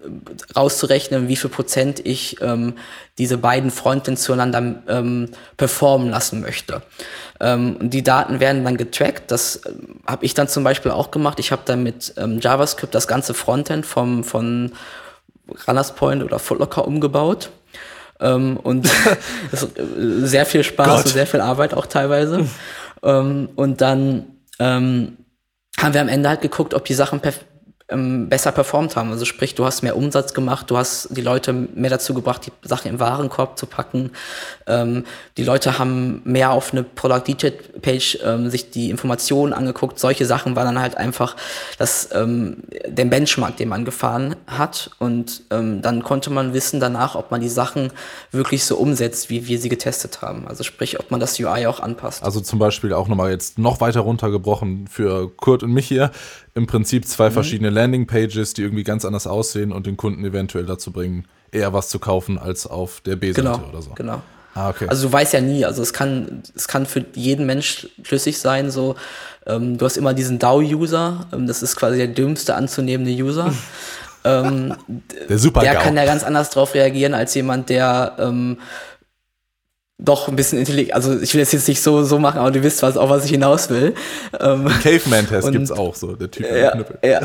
rauszurechnen, 0.56 1.28
wie 1.28 1.36
viel 1.36 1.50
Prozent 1.50 2.04
ich 2.04 2.40
ähm, 2.40 2.74
diese 3.18 3.38
beiden 3.38 3.70
Frontends 3.70 4.22
zueinander 4.22 4.82
ähm, 4.88 5.28
performen 5.56 6.10
lassen 6.10 6.40
möchte. 6.40 6.82
Ähm, 7.40 7.76
die 7.80 8.02
Daten 8.02 8.40
werden 8.40 8.64
dann 8.64 8.76
getrackt. 8.76 9.30
Das 9.30 9.56
äh, 9.56 9.72
habe 10.06 10.24
ich 10.24 10.34
dann 10.34 10.48
zum 10.48 10.64
Beispiel 10.64 10.90
auch 10.90 11.10
gemacht. 11.10 11.38
Ich 11.38 11.52
habe 11.52 11.62
dann 11.64 11.82
mit 11.82 12.14
ähm, 12.16 12.40
JavaScript 12.40 12.94
das 12.94 13.06
ganze 13.06 13.34
Frontend 13.34 13.86
vom, 13.86 14.24
von 14.24 14.72
Runners 15.66 15.94
Point 15.94 16.22
oder 16.22 16.38
Footlocker 16.38 16.86
umgebaut. 16.86 17.50
Ähm, 18.20 18.56
und 18.56 18.86
äh, 19.52 20.26
sehr 20.26 20.46
viel 20.46 20.64
Spaß 20.64 20.88
Gott. 20.88 21.06
und 21.06 21.12
sehr 21.12 21.26
viel 21.26 21.40
Arbeit 21.40 21.74
auch 21.74 21.86
teilweise. 21.86 22.46
ähm, 23.02 23.48
und 23.56 23.80
dann 23.80 24.26
ähm, 24.58 25.16
haben 25.78 25.94
wir 25.94 26.00
am 26.00 26.08
Ende 26.08 26.28
halt 26.28 26.40
geguckt, 26.40 26.74
ob 26.74 26.84
die 26.84 26.94
Sachen 26.94 27.20
ähm, 27.90 28.30
besser 28.30 28.50
performt 28.52 28.96
haben. 28.96 29.10
Also 29.10 29.26
sprich, 29.26 29.54
du 29.54 29.66
hast 29.66 29.82
mehr 29.82 29.96
Umsatz 29.96 30.32
gemacht, 30.32 30.70
du 30.70 30.76
hast 30.78 31.08
die 31.10 31.20
Leute 31.20 31.52
mehr 31.52 31.90
dazu 31.90 32.14
gebracht, 32.14 32.46
die 32.46 32.68
Sachen 32.68 32.90
im 32.90 32.98
Warenkorb 32.98 33.58
zu 33.58 33.66
packen. 33.66 34.10
Ähm, 34.66 35.04
die 35.36 35.44
Leute 35.44 35.78
haben 35.78 36.22
mehr 36.24 36.50
auf 36.50 36.72
eine 36.72 36.82
Product 36.82 37.22
Detail 37.26 37.52
Page 37.82 38.18
ähm, 38.24 38.48
sich 38.48 38.70
die 38.70 38.88
Informationen 38.88 39.52
angeguckt. 39.52 39.98
Solche 39.98 40.24
Sachen 40.24 40.56
waren 40.56 40.64
dann 40.64 40.80
halt 40.80 40.96
einfach 40.96 41.36
das, 41.76 42.08
ähm, 42.12 42.62
der 42.86 43.04
Benchmark, 43.04 43.58
den 43.58 43.68
man 43.68 43.84
gefahren 43.84 44.36
hat. 44.46 44.90
Und 44.98 45.42
ähm, 45.50 45.82
dann 45.82 46.02
konnte 46.02 46.30
man 46.30 46.54
wissen 46.54 46.80
danach, 46.80 47.14
ob 47.16 47.30
man 47.30 47.42
die 47.42 47.50
Sachen 47.50 47.92
wirklich 48.30 48.64
so 48.64 48.76
umsetzt, 48.76 49.28
wie 49.28 49.46
wir 49.46 49.58
sie 49.58 49.68
getestet 49.68 50.22
haben. 50.22 50.48
Also 50.48 50.64
sprich, 50.64 50.98
ob 51.00 51.10
man 51.10 51.20
das 51.20 51.38
UI 51.38 51.66
auch 51.66 51.80
anpasst. 51.80 52.22
Also 52.22 52.40
zum 52.40 52.58
Beispiel 52.58 52.94
auch 52.94 53.08
nochmal 53.08 53.30
jetzt 53.30 53.58
noch 53.58 53.82
weiter 53.82 54.00
runtergebrochen 54.00 54.86
für 54.88 55.30
Kurt 55.36 55.62
und 55.62 55.72
mich 55.72 55.86
hier 55.86 56.10
im 56.54 56.66
Prinzip 56.66 57.06
zwei 57.06 57.30
mhm. 57.30 57.34
verschiedene 57.34 57.70
Landingpages, 57.70 58.54
die 58.54 58.62
irgendwie 58.62 58.84
ganz 58.84 59.04
anders 59.04 59.26
aussehen 59.26 59.72
und 59.72 59.86
den 59.86 59.96
Kunden 59.96 60.24
eventuell 60.24 60.66
dazu 60.66 60.92
bringen, 60.92 61.26
eher 61.50 61.72
was 61.72 61.88
zu 61.88 61.98
kaufen 61.98 62.38
als 62.38 62.66
auf 62.66 63.00
der 63.00 63.16
B-Seite 63.16 63.42
genau, 63.42 63.68
oder 63.68 63.82
so. 63.82 63.90
Genau. 63.94 64.22
Ah, 64.54 64.70
okay. 64.70 64.86
Also 64.88 65.08
du 65.08 65.12
weißt 65.12 65.32
ja 65.32 65.40
nie, 65.40 65.64
also 65.64 65.82
es 65.82 65.92
kann, 65.92 66.42
es 66.54 66.68
kann 66.68 66.86
für 66.86 67.04
jeden 67.14 67.44
Mensch 67.44 67.88
schlüssig 68.04 68.38
sein, 68.38 68.70
so, 68.70 68.94
ähm, 69.46 69.78
du 69.78 69.84
hast 69.84 69.96
immer 69.96 70.14
diesen 70.14 70.38
DAO-User, 70.38 71.26
ähm, 71.32 71.48
das 71.48 71.62
ist 71.62 71.74
quasi 71.74 71.96
der 71.96 72.06
dümmste 72.06 72.54
anzunehmende 72.54 73.10
User. 73.12 73.52
ähm, 74.24 74.76
der 75.28 75.38
super 75.38 75.60
Der 75.60 75.74
kann 75.74 75.96
ja 75.96 76.04
ganz 76.04 76.22
anders 76.22 76.50
drauf 76.50 76.74
reagieren 76.74 77.14
als 77.14 77.34
jemand, 77.34 77.68
der 77.68 78.14
ähm, 78.20 78.58
doch 79.98 80.28
ein 80.28 80.36
bisschen 80.36 80.58
intelligent, 80.58 80.94
also 80.94 81.18
ich 81.20 81.32
will 81.34 81.40
das 81.40 81.52
jetzt 81.52 81.68
nicht 81.68 81.80
so, 81.80 82.02
so 82.02 82.18
machen, 82.18 82.38
aber 82.38 82.50
du 82.50 82.62
wisst 82.62 82.82
was, 82.82 82.96
auch 82.96 83.10
was 83.10 83.24
ich 83.24 83.30
hinaus 83.30 83.70
will. 83.70 83.94
Ähm, 84.40 84.66
Caveman-Test 84.82 85.52
gibt's 85.52 85.70
auch 85.70 85.94
so, 85.94 86.14
der 86.16 86.30
Typ 86.30 86.50
ja, 86.50 86.72
Knüppel. 86.72 86.98
Ja. 87.08 87.20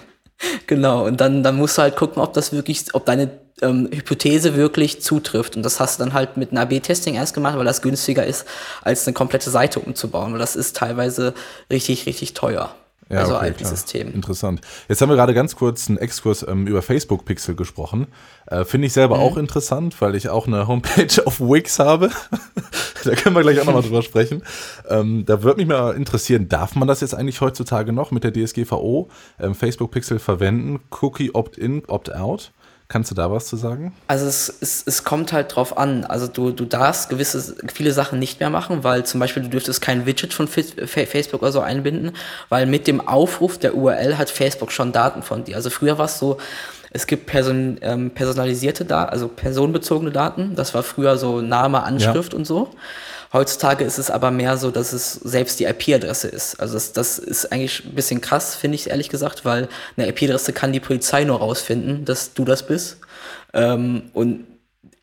genau, 0.66 1.04
und 1.06 1.20
dann, 1.20 1.42
dann 1.42 1.56
musst 1.56 1.76
du 1.76 1.82
halt 1.82 1.96
gucken, 1.96 2.22
ob 2.22 2.32
das 2.32 2.52
wirklich, 2.52 2.86
ob 2.94 3.04
deine 3.04 3.30
ähm, 3.62 3.88
Hypothese 3.92 4.56
wirklich 4.56 5.02
zutrifft. 5.02 5.56
Und 5.56 5.62
das 5.62 5.80
hast 5.80 5.98
du 5.98 6.04
dann 6.04 6.14
halt 6.14 6.36
mit 6.36 6.50
einem 6.50 6.62
AB-Testing 6.62 7.14
erst 7.14 7.34
gemacht, 7.34 7.58
weil 7.58 7.64
das 7.64 7.82
günstiger 7.82 8.24
ist, 8.24 8.46
als 8.82 9.06
eine 9.06 9.14
komplette 9.14 9.50
Seite 9.50 9.80
umzubauen, 9.80 10.32
weil 10.32 10.38
das 10.38 10.56
ist 10.56 10.76
teilweise 10.76 11.34
richtig, 11.70 12.06
richtig 12.06 12.34
teuer. 12.34 12.74
Ja, 13.10 13.20
also 13.20 13.36
okay, 13.36 13.64
System. 13.64 14.12
Interessant. 14.12 14.60
Jetzt 14.88 15.00
haben 15.00 15.08
wir 15.08 15.16
gerade 15.16 15.32
ganz 15.32 15.56
kurz 15.56 15.88
einen 15.88 15.96
Exkurs 15.96 16.46
ähm, 16.46 16.66
über 16.66 16.82
Facebook 16.82 17.24
Pixel 17.24 17.54
gesprochen. 17.54 18.06
Äh, 18.46 18.64
Finde 18.64 18.86
ich 18.86 18.92
selber 18.92 19.16
mhm. 19.16 19.22
auch 19.22 19.36
interessant, 19.38 19.98
weil 20.00 20.14
ich 20.14 20.28
auch 20.28 20.46
eine 20.46 20.66
Homepage 20.68 21.08
auf 21.24 21.40
Wix 21.40 21.78
habe. 21.78 22.10
da 23.04 23.14
können 23.14 23.34
wir 23.34 23.42
gleich 23.42 23.60
auch 23.60 23.64
nochmal 23.64 23.82
drüber 23.82 24.02
sprechen. 24.02 24.42
Ähm, 24.88 25.24
da 25.24 25.42
würde 25.42 25.58
mich 25.58 25.68
mal 25.68 25.94
interessieren, 25.94 26.48
darf 26.48 26.74
man 26.74 26.86
das 26.86 27.00
jetzt 27.00 27.14
eigentlich 27.14 27.40
heutzutage 27.40 27.92
noch 27.92 28.10
mit 28.10 28.24
der 28.24 28.32
DSGVO 28.32 29.08
ähm, 29.40 29.54
Facebook 29.54 29.90
Pixel 29.90 30.18
verwenden? 30.18 30.80
Cookie 31.00 31.34
Opt-in, 31.34 31.84
Opt-out? 31.86 32.52
Kannst 32.88 33.10
du 33.10 33.14
da 33.14 33.30
was 33.30 33.46
zu 33.46 33.56
sagen? 33.56 33.92
Also 34.06 34.24
es, 34.24 34.50
es, 34.62 34.82
es 34.86 35.04
kommt 35.04 35.34
halt 35.34 35.54
drauf 35.54 35.76
an. 35.76 36.06
Also 36.06 36.26
du, 36.26 36.52
du 36.52 36.64
darfst 36.64 37.10
gewisse, 37.10 37.54
viele 37.70 37.92
Sachen 37.92 38.18
nicht 38.18 38.40
mehr 38.40 38.48
machen, 38.48 38.82
weil 38.82 39.04
zum 39.04 39.20
Beispiel 39.20 39.42
du 39.42 39.50
dürftest 39.50 39.82
kein 39.82 40.06
Widget 40.06 40.32
von 40.32 40.48
Facebook 40.48 41.42
oder 41.42 41.52
so 41.52 41.60
einbinden, 41.60 42.12
weil 42.48 42.64
mit 42.64 42.86
dem 42.86 43.06
Aufruf 43.06 43.58
der 43.58 43.74
URL 43.74 44.16
hat 44.16 44.30
Facebook 44.30 44.72
schon 44.72 44.92
Daten 44.92 45.22
von 45.22 45.44
dir. 45.44 45.56
Also 45.56 45.68
früher 45.68 45.98
war 45.98 46.06
es 46.06 46.18
so, 46.18 46.38
es 46.90 47.06
gibt 47.06 47.26
person, 47.26 47.76
ähm, 47.82 48.10
personalisierte 48.10 48.86
Daten, 48.86 49.12
also 49.12 49.28
personenbezogene 49.28 50.10
Daten. 50.10 50.54
Das 50.54 50.72
war 50.72 50.82
früher 50.82 51.18
so 51.18 51.42
Name, 51.42 51.82
Anschrift 51.82 52.32
ja. 52.32 52.38
und 52.38 52.46
so. 52.46 52.70
Heutzutage 53.32 53.84
ist 53.84 53.98
es 53.98 54.10
aber 54.10 54.30
mehr 54.30 54.56
so, 54.56 54.70
dass 54.70 54.92
es 54.92 55.12
selbst 55.12 55.60
die 55.60 55.64
IP-Adresse 55.64 56.28
ist. 56.28 56.60
Also 56.60 56.74
das, 56.74 56.92
das 56.92 57.18
ist 57.18 57.52
eigentlich 57.52 57.84
ein 57.84 57.94
bisschen 57.94 58.20
krass, 58.20 58.54
finde 58.54 58.76
ich 58.76 58.88
ehrlich 58.88 59.10
gesagt, 59.10 59.44
weil 59.44 59.68
eine 59.96 60.08
IP-Adresse 60.08 60.52
kann 60.52 60.72
die 60.72 60.80
Polizei 60.80 61.24
nur 61.24 61.38
rausfinden, 61.38 62.04
dass 62.04 62.32
du 62.32 62.44
das 62.44 62.66
bist. 62.66 62.98
Ähm, 63.52 64.10
und 64.14 64.46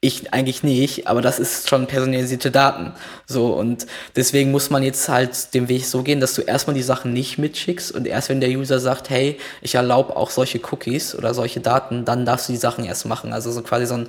ich 0.05 0.33
eigentlich 0.33 0.63
nicht, 0.63 1.07
aber 1.07 1.21
das 1.21 1.39
ist 1.39 1.69
schon 1.69 1.87
personalisierte 1.87 2.51
Daten. 2.51 2.93
So, 3.25 3.53
und 3.53 3.87
deswegen 4.15 4.51
muss 4.51 4.69
man 4.69 4.83
jetzt 4.83 5.09
halt 5.09 5.53
den 5.53 5.67
Weg 5.67 5.85
so 5.85 6.03
gehen, 6.03 6.19
dass 6.19 6.35
du 6.35 6.41
erstmal 6.41 6.75
die 6.75 6.83
Sachen 6.83 7.11
nicht 7.11 7.37
mitschickst 7.37 7.91
und 7.91 8.05
erst 8.05 8.29
wenn 8.29 8.39
der 8.39 8.49
User 8.49 8.79
sagt, 8.79 9.09
hey, 9.09 9.39
ich 9.61 9.75
erlaube 9.75 10.15
auch 10.15 10.29
solche 10.29 10.59
Cookies 10.71 11.15
oder 11.15 11.33
solche 11.33 11.59
Daten, 11.59 12.05
dann 12.05 12.25
darfst 12.25 12.47
du 12.47 12.53
die 12.53 12.59
Sachen 12.59 12.85
erst 12.85 13.05
machen. 13.05 13.33
Also 13.33 13.51
so 13.51 13.61
quasi 13.63 13.87
so 13.87 13.95
ein 13.95 14.07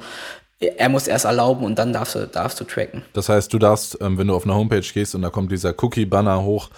er 0.58 0.88
muss 0.88 1.06
erst 1.06 1.24
erlauben 1.24 1.64
und 1.64 1.78
dann 1.78 1.92
darfst 1.92 2.14
du, 2.14 2.26
darfst 2.26 2.58
du 2.60 2.64
tracken. 2.64 3.02
Das 3.12 3.28
heißt, 3.28 3.52
du 3.52 3.58
darfst, 3.58 3.98
ähm, 4.00 4.16
wenn 4.18 4.26
du 4.26 4.34
auf 4.34 4.44
eine 4.44 4.54
Homepage 4.54 4.80
gehst 4.80 5.14
und 5.14 5.22
da 5.22 5.30
kommt 5.30 5.52
dieser 5.52 5.74
Cookie-Banner 5.82 6.42
hoch 6.42 6.70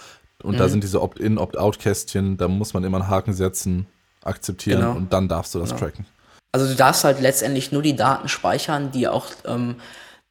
und 0.43 0.55
mhm. 0.55 0.57
da 0.57 0.69
sind 0.69 0.83
diese 0.83 1.01
Opt-in, 1.01 1.37
Opt-out-Kästchen, 1.37 2.37
da 2.37 2.47
muss 2.47 2.73
man 2.73 2.83
immer 2.83 2.97
einen 2.97 3.09
Haken 3.09 3.33
setzen, 3.33 3.87
akzeptieren 4.23 4.81
genau. 4.81 4.95
und 4.95 5.13
dann 5.13 5.27
darfst 5.27 5.55
du 5.55 5.59
das 5.59 5.69
genau. 5.69 5.79
tracken. 5.81 6.05
Also 6.51 6.67
du 6.67 6.75
darfst 6.75 7.03
halt 7.03 7.21
letztendlich 7.21 7.71
nur 7.71 7.81
die 7.81 7.95
Daten 7.95 8.27
speichern, 8.27 8.91
die 8.91 9.07
auch 9.07 9.27
ähm, 9.45 9.75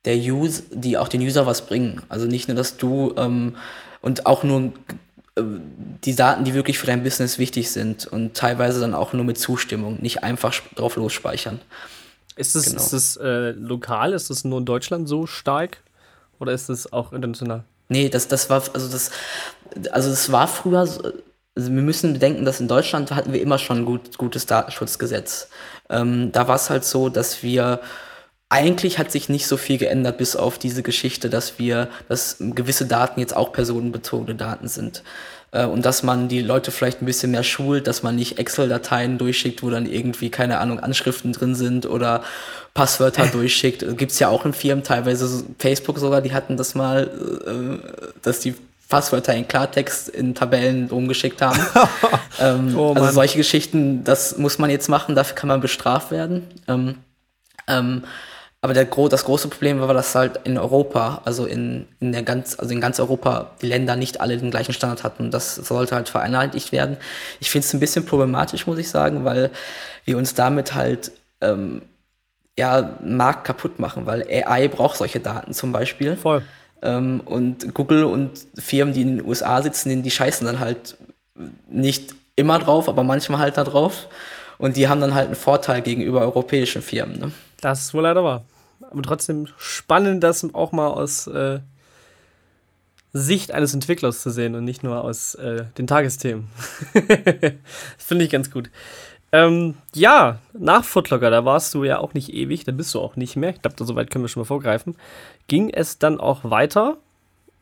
der 0.05 0.17
Use, 0.17 0.65
die 0.71 0.99
auch 0.99 1.09
den 1.09 1.23
User 1.23 1.47
was 1.47 1.67
bringen. 1.67 2.03
Also 2.09 2.27
nicht 2.27 2.49
nur, 2.49 2.57
dass 2.57 2.77
du 2.77 3.15
ähm, 3.17 3.57
und 4.01 4.27
auch 4.27 4.43
nur 4.43 4.73
äh, 5.37 5.43
die 6.05 6.15
Daten, 6.15 6.45
die 6.45 6.55
wirklich 6.55 6.79
für 6.79 6.87
dein 6.87 7.03
Business 7.03 7.39
wichtig 7.39 7.71
sind 7.71 8.07
und 8.07 8.35
teilweise 8.35 8.81
dann 8.81 8.95
auch 8.95 9.13
nur 9.13 9.25
mit 9.25 9.39
Zustimmung, 9.39 9.99
nicht 10.01 10.23
einfach 10.23 10.55
drauf 10.75 10.97
losspeichern. 10.97 11.61
Ist 12.39 12.55
es, 12.55 12.67
genau. 12.67 12.77
ist 12.77 12.93
es 12.93 13.17
äh, 13.17 13.51
lokal? 13.51 14.13
Ist 14.13 14.31
es 14.31 14.45
nur 14.45 14.61
in 14.61 14.65
Deutschland 14.65 15.09
so 15.09 15.27
stark? 15.27 15.83
Oder 16.39 16.53
ist 16.53 16.69
es 16.69 16.93
auch 16.93 17.13
international? 17.13 17.65
Nee, 17.89 18.09
das, 18.09 18.29
das 18.29 18.49
war, 18.49 18.63
also 18.75 18.89
das, 18.89 19.11
also 19.91 20.11
das 20.11 20.31
war 20.31 20.47
früher, 20.47 20.79
also 20.79 21.03
wir 21.57 21.83
müssen 21.83 22.13
bedenken, 22.13 22.45
dass 22.45 22.61
in 22.61 22.69
Deutschland 22.69 23.11
hatten 23.11 23.33
wir 23.33 23.43
immer 23.43 23.59
schon 23.59 23.79
ein 23.79 23.85
gut, 23.85 24.19
gutes 24.19 24.47
Datenschutzgesetz. 24.47 25.49
Ähm, 25.91 26.31
da 26.31 26.47
war 26.47 26.55
es 26.55 26.71
halt 26.71 26.85
so, 26.85 27.09
dass 27.09 27.43
wir, 27.43 27.81
eigentlich 28.51 28.99
hat 28.99 29.13
sich 29.13 29.29
nicht 29.29 29.47
so 29.47 29.57
viel 29.57 29.79
geändert, 29.79 30.19
bis 30.19 30.35
auf 30.35 30.59
diese 30.59 30.83
Geschichte, 30.83 31.29
dass 31.29 31.59
wir, 31.59 31.89
dass 32.09 32.37
gewisse 32.41 32.87
Daten 32.87 33.21
jetzt 33.21 33.37
auch 33.37 33.53
personenbezogene 33.53 34.35
Daten 34.35 34.69
sind. 34.69 35.03
Äh, 35.51 35.67
und 35.67 35.85
dass 35.85 36.03
man 36.03 36.29
die 36.29 36.41
Leute 36.41 36.71
vielleicht 36.71 37.03
ein 37.03 37.07
bisschen 37.07 37.31
mehr 37.31 37.43
schult, 37.43 37.87
dass 37.87 38.03
man 38.03 38.17
nicht 38.17 38.39
Excel-Dateien 38.39 39.19
durchschickt, 39.19 39.63
wo 39.63 39.71
dann 39.71 39.87
irgendwie, 39.87 40.31
keine 40.31 40.59
Ahnung, 40.59 40.81
Anschriften 40.81 41.33
drin 41.33 41.55
sind 41.55 41.87
oder 41.87 42.23
Passwörter 42.75 43.27
durchschickt. 43.33 43.85
Gibt's 43.99 44.19
ja 44.19 44.29
auch 44.29 44.47
in 44.47 44.55
Firmen, 44.55 44.85
teilweise 44.85 45.45
Facebook 45.59 45.99
sogar, 45.99 46.23
die 46.23 46.33
hatten 46.33 46.57
das 46.57 46.75
mal, 46.75 47.11
äh, 47.47 48.13
dass 48.23 48.41
die 48.41 48.55
Passwörter 48.89 49.35
in 49.35 49.47
Klartext 49.47 50.09
in 50.09 50.35
Tabellen 50.35 50.89
rumgeschickt 50.89 51.43
haben. 51.43 51.61
ähm, 52.41 52.79
oh, 52.79 52.95
also 52.95 53.13
solche 53.13 53.37
Geschichten, 53.37 54.05
das 54.05 54.39
muss 54.39 54.59
man 54.59 54.71
jetzt 54.71 54.89
machen, 54.89 55.15
dafür 55.15 55.37
kann 55.37 55.49
man 55.49 55.61
bestraft 55.61 56.11
werden. 56.11 56.47
Ähm, 56.67 56.95
ähm, 57.67 58.05
aber 58.61 58.75
der, 58.75 58.87
das 58.87 59.25
große 59.25 59.49
Problem 59.49 59.81
war, 59.81 59.95
dass 59.95 60.15
halt 60.17 60.41
in 60.43 60.59
Europa, 60.59 61.23
also 61.25 61.47
in, 61.47 61.87
in 62.01 62.11
der 62.11 62.25
ganz, 62.25 62.59
also 62.59 62.75
in 62.75 62.81
ganz 62.81 62.99
Europa, 62.99 63.53
die 63.63 63.67
Länder 63.67 63.95
nicht 63.95 64.21
alle 64.21 64.37
den 64.37 64.51
gleichen 64.51 64.73
Standard 64.73 65.05
hatten. 65.05 65.31
Das 65.31 65.55
sollte 65.55 65.95
halt 65.95 66.09
vereinheitlicht 66.09 66.73
werden. 66.73 66.97
Ich 67.39 67.51
finde 67.51 67.67
es 67.67 67.73
ein 67.73 67.79
bisschen 67.79 68.05
problematisch, 68.05 68.67
muss 68.67 68.79
ich 68.79 68.91
sagen, 68.91 69.25
weil 69.25 69.51
wir 70.05 70.19
uns 70.19 70.35
damit 70.35 70.75
halt 70.75 71.13
ähm, 71.41 71.83
ja, 72.59 72.99
Markt 73.05 73.45
kaputt 73.45 73.79
machen, 73.79 74.07
weil 74.07 74.27
AI 74.29 74.67
braucht 74.67 74.97
solche 74.97 75.21
Daten 75.21 75.53
zum 75.55 75.71
Beispiel. 75.71 76.17
Voll. 76.17 76.43
Ähm, 76.83 77.21
und 77.25 77.73
Google 77.75 78.05
und 78.05 78.33
Firmen, 78.57 78.93
die 78.93 79.03
in 79.03 79.19
den 79.19 79.27
USA 79.27 79.63
sitzen, 79.63 80.03
die 80.03 80.11
scheißen 80.11 80.45
dann 80.45 80.59
halt 80.59 80.97
nicht 81.69 82.13
immer 82.35 82.59
drauf, 82.59 82.89
aber 82.89 83.05
manchmal 83.05 83.39
halt 83.39 83.57
da 83.57 83.63
drauf. 83.63 84.09
Und 84.59 84.77
die 84.77 84.89
haben 84.89 85.01
dann 85.01 85.15
halt 85.15 85.27
einen 85.27 85.37
Vorteil 85.37 85.81
gegenüber 85.83 86.23
europäischen 86.23 86.83
Firmen. 86.83 87.21
Ne? 87.21 87.33
Das 87.61 87.83
ist 87.83 87.95
wohl 87.95 88.03
leider 88.03 88.25
wahr. 88.25 88.45
Aber 88.91 89.03
trotzdem 89.03 89.49
spannend, 89.57 90.23
das 90.23 90.47
auch 90.55 90.73
mal 90.73 90.89
aus 90.89 91.27
äh, 91.27 91.61
Sicht 93.13 93.53
eines 93.53 93.75
Entwicklers 93.75 94.23
zu 94.23 94.31
sehen 94.31 94.55
und 94.55 94.65
nicht 94.65 94.83
nur 94.83 95.03
aus 95.03 95.35
äh, 95.35 95.65
den 95.77 95.87
Tagesthemen. 95.87 96.49
Finde 97.99 98.25
ich 98.25 98.31
ganz 98.31 98.51
gut. 98.51 98.71
Ähm, 99.31 99.75
ja, 99.95 100.39
nach 100.53 100.85
Footlocker, 100.85 101.31
da 101.31 101.45
warst 101.45 101.75
du 101.75 101.85
ja 101.85 101.99
auch 101.99 102.15
nicht 102.15 102.33
ewig, 102.33 102.65
da 102.65 102.73
bist 102.73 102.95
du 102.95 103.01
auch 103.01 103.17
nicht 103.17 103.37
mehr. 103.37 103.51
Ich 103.51 103.61
glaube, 103.61 103.85
so 103.85 103.95
weit 103.95 104.11
können 104.11 104.25
wir 104.25 104.29
schon 104.29 104.43
mal 104.43 104.47
vorgreifen. 104.47 104.97
Ging 105.49 105.71
es 105.71 105.99
dann 105.99 106.19
auch 106.19 106.45
weiter? 106.45 106.97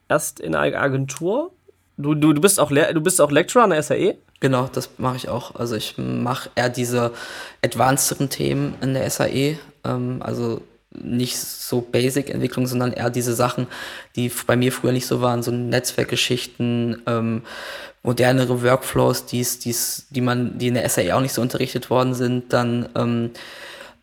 Erst 0.08 0.38
in 0.38 0.54
einer 0.54 0.80
Agentur? 0.80 1.50
Du, 1.96 2.14
du, 2.14 2.32
du, 2.32 2.40
bist, 2.40 2.60
auch 2.60 2.70
du 2.70 3.00
bist 3.00 3.20
auch 3.20 3.30
Lecturer 3.30 3.64
an 3.64 3.70
der 3.70 3.82
SAE? 3.82 4.16
Genau, 4.38 4.68
das 4.72 4.90
mache 4.98 5.16
ich 5.16 5.28
auch. 5.28 5.54
Also 5.54 5.76
ich 5.76 5.96
mache 5.96 6.50
eher 6.54 6.68
diese 6.68 7.12
advancederen 7.64 8.28
Themen 8.28 8.74
in 8.80 8.94
der 8.94 9.08
SAE. 9.10 9.58
Ähm, 9.86 10.20
also 10.20 10.62
nicht 10.90 11.38
so 11.38 11.80
Basic-Entwicklung, 11.80 12.66
sondern 12.66 12.92
eher 12.92 13.10
diese 13.10 13.34
Sachen, 13.34 13.66
die 14.14 14.30
bei 14.46 14.56
mir 14.56 14.72
früher 14.72 14.92
nicht 14.92 15.06
so 15.06 15.20
waren, 15.20 15.42
so 15.42 15.50
Netzwerkgeschichten, 15.50 17.02
ähm, 17.06 17.42
modernere 18.02 18.62
Workflows, 18.62 19.26
die's, 19.26 19.58
die's, 19.58 20.06
die 20.10 20.20
man, 20.20 20.58
die 20.58 20.68
in 20.68 20.74
der 20.74 20.88
SAE 20.88 21.14
auch 21.14 21.20
nicht 21.20 21.32
so 21.32 21.42
unterrichtet 21.42 21.90
worden 21.90 22.14
sind, 22.14 22.52
dann 22.52 22.88
ähm, 22.94 23.30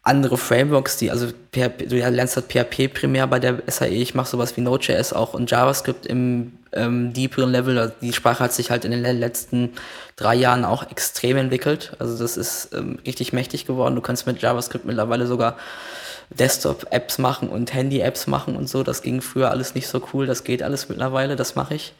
andere 0.03 0.37
Frameworks, 0.37 0.97
die, 0.97 1.11
also 1.11 1.27
PHP, 1.27 1.87
du 1.87 1.95
lernst 1.95 2.35
halt 2.35 2.51
PHP 2.51 2.93
primär 2.93 3.25
bei 3.25 3.39
der 3.39 3.63
SAE, 3.67 3.87
ich 3.87 4.13
mache 4.13 4.29
sowas 4.29 4.55
wie 4.57 4.61
Node.js 4.61 5.13
auch 5.13 5.33
und 5.33 5.49
JavaScript 5.49 6.05
im 6.05 6.51
ähm, 6.73 7.13
deeperen 7.13 7.51
Level. 7.51 7.77
Also 7.79 7.93
die 8.01 8.11
Sprache 8.11 8.43
hat 8.43 8.53
sich 8.53 8.69
halt 8.69 8.83
in 8.83 8.91
den 8.91 9.01
letzten 9.01 9.71
drei 10.17 10.35
Jahren 10.35 10.65
auch 10.65 10.91
extrem 10.91 11.37
entwickelt. 11.37 11.93
Also 11.99 12.17
das 12.17 12.35
ist 12.35 12.73
ähm, 12.73 12.99
richtig 13.05 13.31
mächtig 13.31 13.65
geworden. 13.65 13.95
Du 13.95 14.01
kannst 14.01 14.27
mit 14.27 14.41
JavaScript 14.41 14.83
mittlerweile 14.83 15.25
sogar 15.25 15.57
Desktop-Apps 16.31 17.17
machen 17.17 17.47
und 17.47 17.73
Handy-Apps 17.73 18.27
machen 18.27 18.57
und 18.57 18.67
so. 18.67 18.83
Das 18.83 19.03
ging 19.03 19.21
früher 19.21 19.51
alles 19.51 19.73
nicht 19.73 19.87
so 19.87 20.01
cool. 20.13 20.25
Das 20.25 20.43
geht 20.43 20.63
alles 20.63 20.89
mittlerweile, 20.89 21.37
das 21.37 21.55
mache 21.55 21.75
ich. 21.75 21.93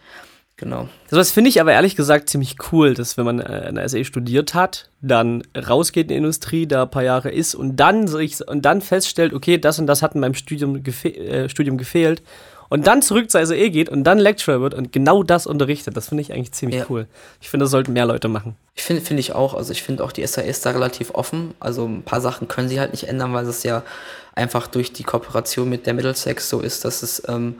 Genau. 0.58 0.88
Das 1.10 1.32
finde 1.32 1.50
ich 1.50 1.60
aber 1.60 1.74
ehrlich 1.74 1.96
gesagt 1.96 2.30
ziemlich 2.30 2.58
cool, 2.72 2.94
dass 2.94 3.18
wenn 3.18 3.26
man 3.26 3.40
äh, 3.40 3.70
in 3.70 3.76
der 3.76 3.90
SE 3.90 4.06
studiert 4.06 4.54
hat, 4.54 4.90
dann 5.02 5.44
rausgeht 5.58 6.04
in 6.04 6.08
die 6.10 6.16
Industrie, 6.16 6.68
da 6.68 6.84
ein 6.84 6.92
paar 6.92 7.04
Jahre 7.04 7.32
ist 7.32 7.56
und 7.56 7.78
dann 7.78 8.08
sich 8.08 8.48
und 8.48 8.64
dann 8.64 8.82
feststellt, 8.82 9.34
okay, 9.34 9.58
das 9.58 9.80
und 9.80 9.88
das 9.88 10.04
hat 10.04 10.14
in 10.14 10.22
meinem 10.22 10.36
Studium, 10.36 10.84
gefe 10.84 11.10
äh, 11.10 11.50
Studium 11.50 11.78
gefehlt 11.78 12.22
und 12.70 12.88
dann 12.88 13.02
zurück 13.02 13.30
zur 13.30 13.46
SAE 13.46 13.70
geht 13.70 13.90
und 13.90 14.04
dann 14.04 14.20
Lecturer 14.20 14.62
wird 14.62 14.74
und 14.74 14.92
genau 14.92 15.24
das 15.24 15.48
unterrichtet. 15.48 15.98
Das 15.98 16.10
finde 16.10 16.22
ich 16.22 16.34
eigentlich 16.34 16.54
ziemlich 16.54 16.80
ja. 16.80 16.86
cool. 16.90 17.08
Ich 17.42 17.50
finde, 17.50 17.66
das 17.66 17.72
sollten 17.72 17.94
mehr 17.94 18.06
Leute 18.06 18.28
machen. 18.28 18.56
Ich 18.76 18.84
finde 18.84 19.02
finde 19.02 19.22
ich 19.22 19.34
auch. 19.34 19.54
Also 19.54 19.72
ich 19.72 19.84
finde 19.84 20.04
auch 20.04 20.12
die 20.12 20.26
SAE 20.26 20.48
ist 20.48 20.66
da 20.66 20.72
relativ 20.72 21.12
offen. 21.14 21.54
Also 21.60 21.86
ein 21.86 22.04
paar 22.04 22.22
Sachen 22.22 22.48
können 22.48 22.70
sie 22.70 22.80
halt 22.80 22.92
nicht 22.92 23.08
ändern, 23.08 23.34
weil 23.34 23.46
es 23.46 23.64
ja 23.64 23.84
einfach 24.34 24.68
durch 24.68 24.94
die 24.94 25.04
Kooperation 25.04 25.70
mit 25.70 25.86
der 25.86 25.94
Middlesex 25.94 26.50
so 26.50 26.62
ist, 26.62 26.86
dass 26.86 27.04
es 27.04 27.22
ähm, 27.28 27.56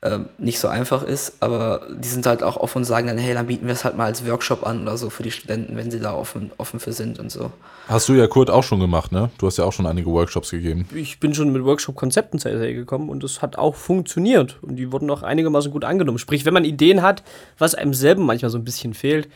äh, 0.00 0.20
nicht 0.38 0.60
so 0.60 0.68
einfach 0.68 1.02
ist, 1.02 1.34
aber 1.40 1.82
die 1.90 2.08
sind 2.08 2.24
halt 2.24 2.42
auch 2.42 2.56
offen 2.56 2.78
und 2.78 2.84
sagen 2.84 3.08
dann, 3.08 3.18
hey, 3.18 3.34
dann 3.34 3.48
bieten 3.48 3.66
wir 3.66 3.72
es 3.72 3.84
halt 3.84 3.96
mal 3.96 4.04
als 4.04 4.24
Workshop 4.26 4.64
an 4.64 4.82
oder 4.82 4.96
so 4.96 5.10
für 5.10 5.24
die 5.24 5.32
Studenten, 5.32 5.76
wenn 5.76 5.90
sie 5.90 5.98
da 5.98 6.14
offen, 6.14 6.52
offen 6.56 6.78
für 6.78 6.92
sind 6.92 7.18
und 7.18 7.32
so. 7.32 7.50
Hast 7.88 8.08
du 8.08 8.12
ja 8.12 8.28
Kurt 8.28 8.48
auch 8.48 8.62
schon 8.62 8.78
gemacht, 8.78 9.10
ne? 9.10 9.30
Du 9.38 9.46
hast 9.46 9.56
ja 9.56 9.64
auch 9.64 9.72
schon 9.72 9.86
einige 9.86 10.10
Workshops 10.10 10.50
gegeben. 10.50 10.88
Ich 10.94 11.18
bin 11.18 11.34
schon 11.34 11.52
mit 11.52 11.64
Workshop-Konzepten 11.64 12.38
zur 12.38 12.52
SAE 12.52 12.74
gekommen 12.74 13.08
und 13.08 13.24
es 13.24 13.42
hat 13.42 13.58
auch 13.58 13.74
funktioniert 13.74 14.58
und 14.62 14.76
die 14.76 14.92
wurden 14.92 15.10
auch 15.10 15.22
einigermaßen 15.22 15.72
gut 15.72 15.84
angenommen. 15.84 16.18
Sprich, 16.18 16.44
wenn 16.44 16.54
man 16.54 16.64
Ideen 16.64 17.02
hat, 17.02 17.24
was 17.58 17.74
einem 17.74 17.92
selber 17.92 18.22
manchmal 18.22 18.50
so 18.50 18.58
ein 18.58 18.64
bisschen 18.64 18.94
fehlt, 18.94 19.28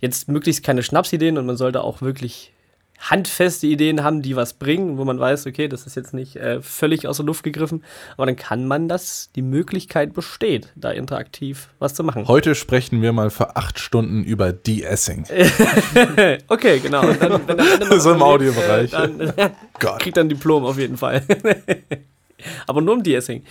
jetzt 0.00 0.28
möglichst 0.28 0.64
keine 0.64 0.82
Schnapsideen 0.82 1.36
und 1.36 1.44
man 1.44 1.56
sollte 1.56 1.82
auch 1.82 2.00
wirklich 2.00 2.52
handfeste 2.98 3.66
Ideen 3.66 4.02
haben, 4.02 4.22
die 4.22 4.36
was 4.36 4.54
bringen, 4.54 4.98
wo 4.98 5.04
man 5.04 5.18
weiß, 5.18 5.46
okay, 5.46 5.68
das 5.68 5.86
ist 5.86 5.94
jetzt 5.94 6.14
nicht 6.14 6.36
äh, 6.36 6.60
völlig 6.60 7.06
aus 7.06 7.18
der 7.18 7.26
Luft 7.26 7.42
gegriffen, 7.42 7.84
aber 8.16 8.26
dann 8.26 8.36
kann 8.36 8.66
man 8.66 8.88
das, 8.88 9.30
die 9.34 9.42
Möglichkeit 9.42 10.12
besteht, 10.12 10.72
da 10.74 10.90
interaktiv 10.90 11.68
was 11.78 11.94
zu 11.94 12.04
machen. 12.04 12.26
Heute 12.26 12.54
sprechen 12.54 13.02
wir 13.02 13.12
mal 13.12 13.30
für 13.30 13.56
acht 13.56 13.78
Stunden 13.78 14.24
über 14.24 14.52
De-Essing. 14.52 15.24
okay, 16.48 16.80
genau. 16.80 17.08
Und 17.08 17.20
dann, 17.20 18.00
so 18.00 18.12
im 18.12 18.22
Audiobereich. 18.22 18.92
Äh, 18.92 19.08
dann, 19.08 19.52
kriegt 19.98 20.16
dann 20.16 20.28
Diplom 20.28 20.64
auf 20.64 20.78
jeden 20.78 20.96
Fall. 20.96 21.22
Aber 22.66 22.80
nur 22.80 22.94
um 22.94 23.02
De-Essing. 23.02 23.44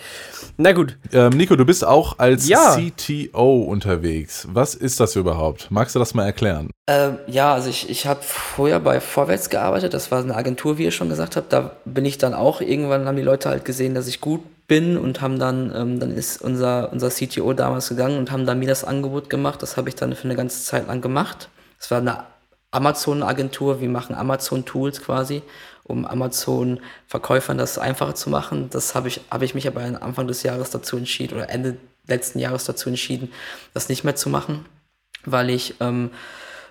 Na 0.56 0.72
gut. 0.72 0.96
Ähm, 1.12 1.30
Nico, 1.30 1.56
du 1.56 1.64
bist 1.64 1.84
auch 1.84 2.18
als 2.18 2.48
ja. 2.48 2.76
CTO 2.76 3.62
unterwegs. 3.62 4.46
Was 4.50 4.74
ist 4.74 5.00
das 5.00 5.16
überhaupt? 5.16 5.70
Magst 5.70 5.94
du 5.94 5.98
das 5.98 6.14
mal 6.14 6.24
erklären? 6.24 6.70
Ähm, 6.86 7.18
ja, 7.26 7.52
also 7.54 7.68
ich, 7.68 7.90
ich 7.90 8.06
habe 8.06 8.20
vorher 8.22 8.80
bei 8.80 9.00
Vorwärts 9.00 9.50
gearbeitet. 9.50 9.94
Das 9.94 10.10
war 10.10 10.22
eine 10.22 10.34
Agentur, 10.34 10.78
wie 10.78 10.84
ihr 10.84 10.90
schon 10.90 11.08
gesagt 11.08 11.36
habt. 11.36 11.52
Da 11.52 11.72
bin 11.84 12.04
ich 12.04 12.18
dann 12.18 12.34
auch, 12.34 12.60
irgendwann 12.60 13.06
haben 13.06 13.16
die 13.16 13.22
Leute 13.22 13.48
halt 13.48 13.64
gesehen, 13.64 13.94
dass 13.94 14.08
ich 14.08 14.20
gut 14.20 14.42
bin 14.68 14.96
und 14.98 15.20
haben 15.20 15.38
dann, 15.38 15.72
ähm, 15.74 15.98
dann 15.98 16.10
ist 16.12 16.42
unser, 16.42 16.92
unser 16.92 17.08
CTO 17.08 17.52
damals 17.54 17.88
gegangen 17.88 18.18
und 18.18 18.30
haben 18.30 18.46
dann 18.46 18.58
mir 18.58 18.68
das 18.68 18.84
Angebot 18.84 19.30
gemacht. 19.30 19.62
Das 19.62 19.76
habe 19.76 19.88
ich 19.88 19.94
dann 19.94 20.14
für 20.14 20.24
eine 20.24 20.36
ganze 20.36 20.62
Zeit 20.62 20.86
lang 20.86 21.00
gemacht. 21.00 21.48
Das 21.78 21.90
war 21.90 21.98
eine 21.98 22.24
Amazon-Agentur. 22.70 23.80
Wir 23.80 23.88
machen 23.88 24.14
Amazon-Tools 24.14 25.02
quasi 25.02 25.42
um 25.88 26.04
Amazon-Verkäufern 26.06 27.58
das 27.58 27.78
einfacher 27.78 28.14
zu 28.14 28.30
machen. 28.30 28.68
Das 28.70 28.94
habe 28.94 29.08
ich, 29.08 29.20
habe 29.30 29.44
ich 29.44 29.54
mich 29.54 29.66
aber 29.66 29.80
Anfang 29.80 30.28
des 30.28 30.42
Jahres 30.44 30.70
dazu 30.70 30.96
entschieden 30.96 31.36
oder 31.36 31.50
Ende 31.50 31.76
letzten 32.06 32.38
Jahres 32.38 32.64
dazu 32.64 32.88
entschieden, 32.88 33.32
das 33.74 33.88
nicht 33.88 34.04
mehr 34.04 34.16
zu 34.16 34.28
machen, 34.28 34.64
weil 35.24 35.50
ich 35.50 35.74
ähm, 35.80 36.10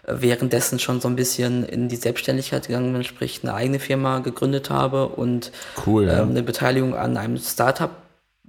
währenddessen 0.07 0.79
schon 0.79 1.01
so 1.01 1.07
ein 1.07 1.15
bisschen 1.15 1.65
in 1.65 1.89
die 1.89 1.95
Selbstständigkeit 1.95 2.67
gegangen 2.67 2.93
bin, 2.93 3.03
sprich 3.03 3.41
eine 3.43 3.53
eigene 3.53 3.79
Firma 3.79 4.19
gegründet 4.19 4.69
habe 4.69 5.09
und 5.09 5.51
cool, 5.85 6.05
ja. 6.05 6.21
ähm, 6.21 6.29
eine 6.29 6.43
Beteiligung 6.43 6.95
an 6.95 7.17
einem 7.17 7.37
Startup 7.37 7.91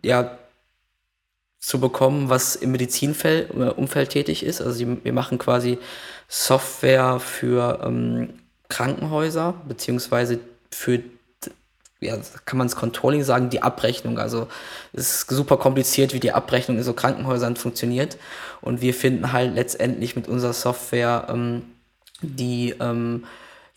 ja, 0.02 0.38
zu 1.58 1.80
bekommen, 1.80 2.28
was 2.28 2.54
im 2.56 2.70
Medizinumfeld 2.72 4.10
tätig 4.10 4.44
ist. 4.44 4.60
Also 4.60 4.86
wir 5.02 5.12
machen 5.12 5.38
quasi 5.38 5.78
Software 6.28 7.18
für 7.18 7.80
ähm, 7.84 8.34
Krankenhäuser, 8.68 9.54
beziehungsweise 9.66 10.38
für 10.70 11.00
ja, 12.00 12.16
kann 12.44 12.58
man 12.58 12.68
es 12.68 12.76
Controlling 12.76 13.24
sagen, 13.24 13.50
die 13.50 13.62
Abrechnung. 13.62 14.18
Also 14.18 14.46
es 14.92 15.22
ist 15.22 15.30
super 15.30 15.56
kompliziert, 15.56 16.14
wie 16.14 16.20
die 16.20 16.32
Abrechnung 16.32 16.78
in 16.78 16.84
so 16.84 16.92
Krankenhäusern 16.92 17.56
funktioniert. 17.56 18.18
Und 18.60 18.80
wir 18.80 18.94
finden 18.94 19.32
halt 19.32 19.54
letztendlich 19.54 20.14
mit 20.14 20.28
unserer 20.28 20.52
Software 20.52 21.26
ähm, 21.28 21.62
die, 22.22 22.74
ähm, 22.80 23.24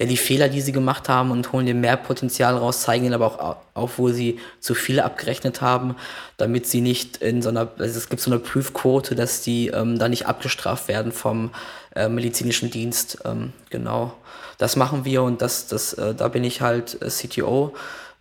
ja, 0.02 0.08
die 0.08 0.18
Fehler, 0.18 0.50
die 0.50 0.62
sie 0.62 0.72
gemacht 0.72 1.10
haben 1.10 1.32
und 1.32 1.52
holen 1.52 1.66
dir 1.66 1.76
mehr 1.76 1.98
Potenzial 1.98 2.58
raus, 2.58 2.82
zeigen 2.82 3.06
ihnen 3.06 3.14
aber 3.14 3.28
auch 3.28 3.58
auf, 3.74 4.00
wo 4.00 4.10
sie 4.10 4.40
zu 4.60 4.74
viel 4.74 5.00
abgerechnet 5.00 5.62
haben, 5.62 5.96
damit 6.38 6.66
sie 6.66 6.82
nicht 6.82 7.18
in 7.18 7.42
so 7.42 7.50
einer, 7.50 7.70
also 7.78 7.98
es 7.98 8.10
gibt 8.10 8.22
so 8.22 8.32
eine 8.32 8.40
Prüfquote, 8.40 9.16
dass 9.16 9.42
die 9.42 9.68
ähm, 9.68 10.00
da 10.00 10.10
nicht 10.10 10.26
abgestraft 10.26 10.88
werden 10.88 11.12
vom 11.12 11.52
äh, 11.96 12.10
medizinischen 12.10 12.72
Dienst. 12.72 13.20
Ähm, 13.26 13.54
genau 13.70 14.14
das 14.62 14.76
machen 14.76 15.06
wir 15.06 15.24
und 15.24 15.42
das, 15.42 15.66
das, 15.66 15.94
äh, 15.94 16.14
da 16.14 16.28
bin 16.28 16.44
ich 16.44 16.62
halt 16.62 17.02
äh, 17.02 17.10
CTO. 17.10 17.74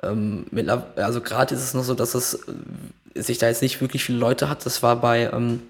Ähm, 0.02 0.46
also 0.96 1.20
gerade 1.20 1.54
ist 1.54 1.62
es 1.62 1.74
noch 1.74 1.84
so, 1.84 1.94
dass 1.94 2.14
es 2.14 2.34
äh, 3.14 3.20
sich 3.20 3.36
da 3.36 3.48
jetzt 3.48 3.60
nicht 3.60 3.80
wirklich 3.82 4.04
viele 4.04 4.18
Leute 4.18 4.48
hat. 4.48 4.64
Das 4.64 4.82
war 4.82 4.96
bei, 4.96 5.30
ähm, 5.32 5.62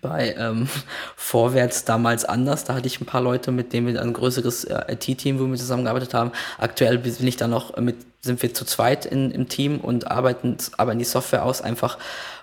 bei 0.00 0.34
ähm, 0.38 0.68
Vorwärts 1.16 1.84
damals 1.84 2.24
anders. 2.24 2.64
Da 2.64 2.74
hatte 2.74 2.86
ich 2.86 3.00
ein 3.00 3.06
paar 3.06 3.20
Leute, 3.20 3.52
mit 3.52 3.72
denen 3.72 3.86
wir 3.86 4.00
ein 4.00 4.12
größeres 4.12 4.64
äh, 4.64 4.94
IT-Team, 4.94 5.38
wo 5.38 5.46
wir 5.46 5.56
zusammengearbeitet 5.56 6.14
haben. 6.14 6.32
Aktuell 6.58 6.98
bin 6.98 7.26
ich 7.26 7.36
da 7.36 7.48
noch 7.48 7.76
mit, 7.76 7.96
sind 8.20 8.42
wir 8.42 8.54
zu 8.54 8.64
zweit 8.64 9.06
in, 9.06 9.30
im 9.30 9.48
Team 9.48 9.78
und 9.78 10.10
arbeiten, 10.10 10.56
arbeiten 10.76 10.98
die 10.98 11.04
Software 11.04 11.44
aus, 11.44 11.60
einfach 11.60 11.98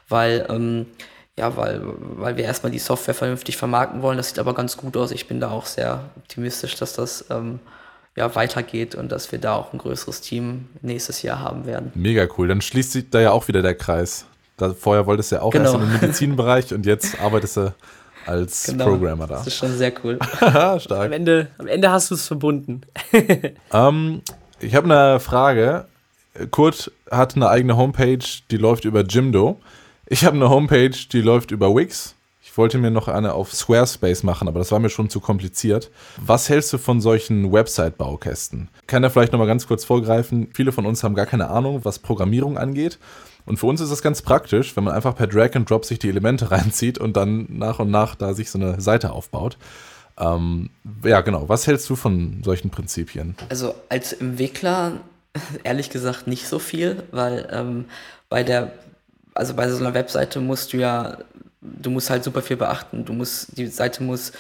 weil 0.08 0.46
ähm, 0.50 0.88
ja, 1.40 1.56
weil, 1.56 1.82
weil 1.84 2.36
wir 2.36 2.44
erstmal 2.44 2.72
die 2.72 2.80
Software 2.80 3.14
vernünftig 3.14 3.56
vermarkten 3.56 4.02
wollen. 4.02 4.18
Das 4.18 4.28
sieht 4.28 4.40
aber 4.40 4.54
ganz 4.54 4.76
gut 4.76 4.98
aus. 4.98 5.12
Ich 5.12 5.28
bin 5.28 5.40
da 5.40 5.52
auch 5.52 5.66
sehr 5.66 6.10
optimistisch, 6.18 6.76
dass 6.76 6.94
das 6.94 7.26
ähm, 7.30 7.60
ja, 8.18 8.36
weitergeht 8.36 8.94
und 8.96 9.10
dass 9.10 9.32
wir 9.32 9.40
da 9.40 9.56
auch 9.56 9.72
ein 9.72 9.78
größeres 9.78 10.20
Team 10.20 10.68
nächstes 10.82 11.22
Jahr 11.22 11.40
haben 11.40 11.66
werden. 11.66 11.94
Mega 11.96 12.28
cool. 12.38 12.50
Dann 12.50 12.60
schließt 12.60 12.92
sich 12.92 13.10
da 13.10 13.22
ja 13.22 13.32
auch 13.32 13.48
wieder 13.48 13.62
der 13.62 13.76
Kreis. 13.76 14.26
Da, 14.60 14.74
vorher 14.74 15.06
wolltest 15.06 15.32
du 15.32 15.38
ja 15.38 15.41
auch 15.41 15.52
genau. 15.52 15.74
erst 15.74 15.84
im 15.84 15.93
Medizinbereich 15.93 16.74
und 16.74 16.86
jetzt 16.86 17.19
arbeitest 17.22 17.58
du 17.58 17.74
als 18.26 18.65
genau. 18.65 18.86
Programmer 18.86 19.26
da. 19.26 19.36
Das 19.36 19.48
ist 19.48 19.56
schon 19.56 19.76
sehr 19.76 19.93
cool. 20.04 20.19
Stark. 20.80 20.91
Am 20.91 21.12
Ende, 21.12 21.48
am 21.58 21.67
Ende 21.67 21.89
hast 21.89 22.12
du 22.12 22.15
es 22.15 22.28
verbunden. 22.28 22.82
ähm, 23.74 24.22
ich 24.60 24.76
habe 24.76 24.86
eine 24.86 25.19
Frage. 25.19 25.86
Kurt 26.52 26.91
hat 27.10 27.36
eine 27.36 27.50
eigene 27.50 27.76
Homepage, 27.76 28.19
die 28.52 28.58
läuft 28.58 28.86
über 28.86 29.02
Jimdo. 29.02 29.60
Ich 30.08 30.26
habe 30.26 30.36
eine 30.36 30.50
Homepage, 30.50 30.95
die 31.12 31.22
läuft 31.22 31.52
über 31.52 31.74
Wix. 31.76 32.15
Ich 32.41 32.58
wollte 32.58 32.78
mir 32.78 32.91
noch 32.91 33.08
eine 33.08 33.34
auf 33.34 33.54
Squarespace 33.54 34.24
machen, 34.24 34.48
aber 34.48 34.60
das 34.60 34.72
war 34.72 34.80
mir 34.80 34.89
schon 34.89 35.10
zu 35.10 35.19
kompliziert. 35.19 35.91
Was 36.17 36.50
hältst 36.50 36.74
du 36.74 36.78
von 36.78 37.00
solchen 37.00 37.52
Website-Baukästen? 37.52 38.69
Kann 38.88 39.04
er 39.04 39.10
vielleicht 39.10 39.32
noch 39.32 39.39
mal 39.39 39.45
ganz 39.45 39.67
kurz 39.67 39.86
vorgreifen? 39.86 40.50
Viele 40.54 40.72
von 40.72 40.86
uns 40.86 41.04
haben 41.04 41.15
gar 41.15 41.26
keine 41.26 41.50
Ahnung, 41.50 41.82
was 41.84 42.00
Programmierung 42.00 42.58
angeht. 42.58 42.98
Und 43.50 43.58
für 43.58 43.66
uns 43.66 43.82
ist 43.82 43.92
das 43.92 44.02
ganz 44.02 44.22
praktisch, 44.22 44.78
wenn 44.78 44.86
man 44.86 44.94
einfach 44.94 45.16
per 45.16 45.28
Drag 45.28 45.56
and 45.56 45.70
Drop 45.70 45.84
sich 45.84 46.00
die 46.00 46.08
Elemente 46.08 46.52
reinzieht 46.52 46.98
und 46.98 47.18
dann 47.18 47.48
nach 47.50 47.80
und 47.80 47.92
nach 47.92 48.16
da 48.16 48.34
sich 48.34 48.50
so 48.52 48.60
eine 48.60 48.80
Seite 48.80 49.12
aufbaut. 49.12 49.58
Ähm, 50.18 50.70
ja, 51.04 51.22
genau. 51.22 51.50
Was 51.50 51.66
hältst 51.66 51.90
du 51.90 51.96
von 51.96 52.42
solchen 52.44 52.70
Prinzipien? 52.70 53.36
Also 53.50 53.76
als 53.90 54.14
Entwickler 54.14 55.02
ehrlich 55.64 55.90
gesagt 55.90 56.28
nicht 56.28 56.48
so 56.48 56.60
viel, 56.60 57.04
weil 57.12 57.48
ähm, 57.52 57.86
bei 58.30 58.44
der 58.44 58.72
also 59.34 59.54
bei 59.54 59.70
so 59.70 59.78
einer 59.78 59.94
Webseite 59.94 60.42
musst 60.42 60.74
du 60.74 60.78
ja, 60.78 61.18
du 61.62 61.90
musst 61.90 62.10
halt 62.10 62.24
super 62.24 62.42
viel 62.42 62.58
beachten. 62.58 63.06
Du 63.06 63.14
musst, 63.14 63.58
die 63.58 63.68
Seite 63.68 64.04
muss 64.04 64.32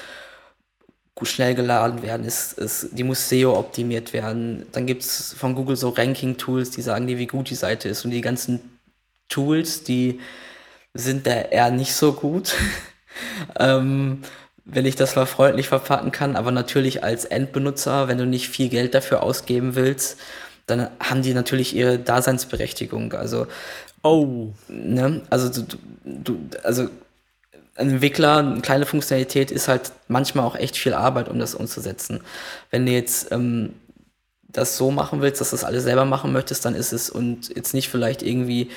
schnell 1.23 1.53
geladen 1.53 2.01
werden, 2.01 2.25
es, 2.25 2.57
es, 2.57 2.87
die 2.91 3.03
muss 3.03 3.27
SEO 3.27 3.57
optimiert 3.57 4.13
werden. 4.13 4.65
Dann 4.71 4.85
gibt 4.85 5.03
es 5.03 5.33
von 5.33 5.53
Google 5.53 5.75
so 5.75 5.89
Ranking-Tools, 5.89 6.71
die 6.71 6.81
sagen 6.81 7.07
dir, 7.07 7.17
wie 7.17 7.27
gut 7.27 7.49
die 7.49 7.55
Seite 7.55 7.89
ist. 7.89 8.05
Und 8.05 8.11
die 8.11 8.21
ganzen 8.21 8.61
Tools, 9.29 9.83
die 9.83 10.19
sind 10.93 11.25
da 11.27 11.31
eher 11.31 11.71
nicht 11.71 11.93
so 11.93 12.13
gut. 12.13 12.55
ähm, 13.59 14.21
wenn 14.65 14.85
ich 14.85 14.95
das 14.95 15.15
mal 15.15 15.25
freundlich 15.25 15.67
verpacken 15.67 16.11
kann, 16.11 16.35
aber 16.35 16.51
natürlich 16.51 17.03
als 17.03 17.25
Endbenutzer, 17.25 18.07
wenn 18.07 18.19
du 18.19 18.25
nicht 18.25 18.49
viel 18.49 18.69
Geld 18.69 18.93
dafür 18.93 19.23
ausgeben 19.23 19.75
willst, 19.75 20.19
dann 20.67 20.89
haben 20.99 21.23
die 21.23 21.33
natürlich 21.33 21.75
ihre 21.75 21.97
Daseinsberechtigung. 21.97 23.13
Also 23.13 23.47
Oh. 24.03 24.53
Ne? 24.67 25.21
Also, 25.29 25.63
du, 25.63 25.77
du, 26.05 26.39
also 26.63 26.83
ein 27.75 27.91
Entwickler, 27.91 28.37
eine 28.37 28.61
kleine 28.61 28.85
Funktionalität 28.85 29.51
ist 29.51 29.67
halt 29.67 29.91
manchmal 30.07 30.45
auch 30.45 30.55
echt 30.55 30.77
viel 30.77 30.93
Arbeit, 30.93 31.29
um 31.29 31.39
das 31.39 31.55
umzusetzen. 31.55 32.21
Wenn 32.71 32.85
du 32.85 32.91
jetzt 32.91 33.31
ähm, 33.31 33.73
das 34.47 34.77
so 34.77 34.91
machen 34.91 35.21
willst, 35.21 35.41
dass 35.41 35.51
du 35.51 35.55
das 35.55 35.63
alles 35.63 35.83
selber 35.83 36.05
machen 36.05 36.33
möchtest, 36.33 36.65
dann 36.65 36.75
ist 36.75 36.91
es 36.91 37.09
und 37.09 37.55
jetzt 37.55 37.73
nicht 37.73 37.89
vielleicht 37.89 38.21
irgendwie 38.23 38.69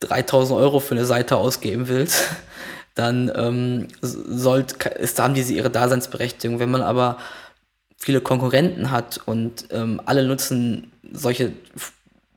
3000 0.00 0.58
Euro 0.58 0.80
für 0.80 0.94
eine 0.94 1.06
Seite 1.06 1.36
ausgeben 1.36 1.88
willst, 1.88 2.24
dann 2.94 3.30
ähm, 3.34 3.88
sollt, 4.00 4.84
ist, 4.86 5.18
haben 5.18 5.34
diese 5.34 5.52
ihre 5.52 5.70
Daseinsberechtigung. 5.70 6.58
Wenn 6.58 6.70
man 6.70 6.82
aber 6.82 7.18
viele 7.98 8.20
Konkurrenten 8.20 8.90
hat 8.90 9.20
und 9.24 9.66
ähm, 9.70 10.00
alle 10.04 10.24
nutzen 10.24 10.92
solche 11.12 11.52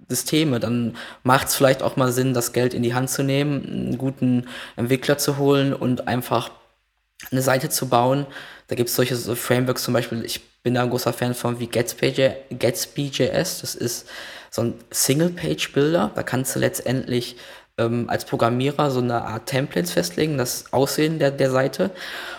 Systeme, 0.10 0.60
dann 0.60 0.96
macht 1.24 1.48
es 1.48 1.56
vielleicht 1.56 1.84
auch 1.84 1.98
mal 1.98 2.12
Sinn, 2.12 2.34
das 2.34 2.54
Geld 2.54 2.74
in 2.74 2.84
die 2.84 2.94
Hand 2.94 3.10
zu 3.10 3.24
nehmen, 3.24 3.66
einen 3.66 3.98
guten 3.98 4.48
Entwickler 4.78 5.18
zu 5.18 5.38
holen 5.38 5.74
und 5.74 6.08
einfach 6.08 6.52
eine 7.32 7.42
Seite 7.42 7.70
zu 7.70 7.90
bauen. 7.90 8.26
Da 8.68 8.76
gibt 8.76 8.90
es 8.90 8.96
solche 8.96 9.16
so 9.16 9.36
Frameworks 9.36 9.84
zum 9.84 9.94
Beispiel, 9.94 10.24
ich 10.24 10.42
bin 10.64 10.74
da 10.74 10.84
ein 10.84 10.90
großer 10.90 11.14
Fan 11.14 11.34
von 11.34 11.60
wie 11.60 11.68
Gatsby.js. 11.68 13.62
Das 13.62 13.76
ist 13.76 14.08
so 14.58 14.64
ein 14.64 14.74
Single-Page-Builder. 14.92 16.12
Da 16.16 16.24
kannst 16.24 16.56
du 16.56 16.60
letztendlich 16.60 17.38
ähm, 17.78 18.10
als 18.10 18.26
Programmierer 18.26 18.90
so 18.90 19.00
eine 19.00 19.22
Art 19.22 19.46
Templates 19.46 19.92
festlegen, 19.92 20.38
das 20.38 20.74
Aussehen 20.74 21.20
der, 21.20 21.30
der 21.30 21.52
Seite 21.52 21.92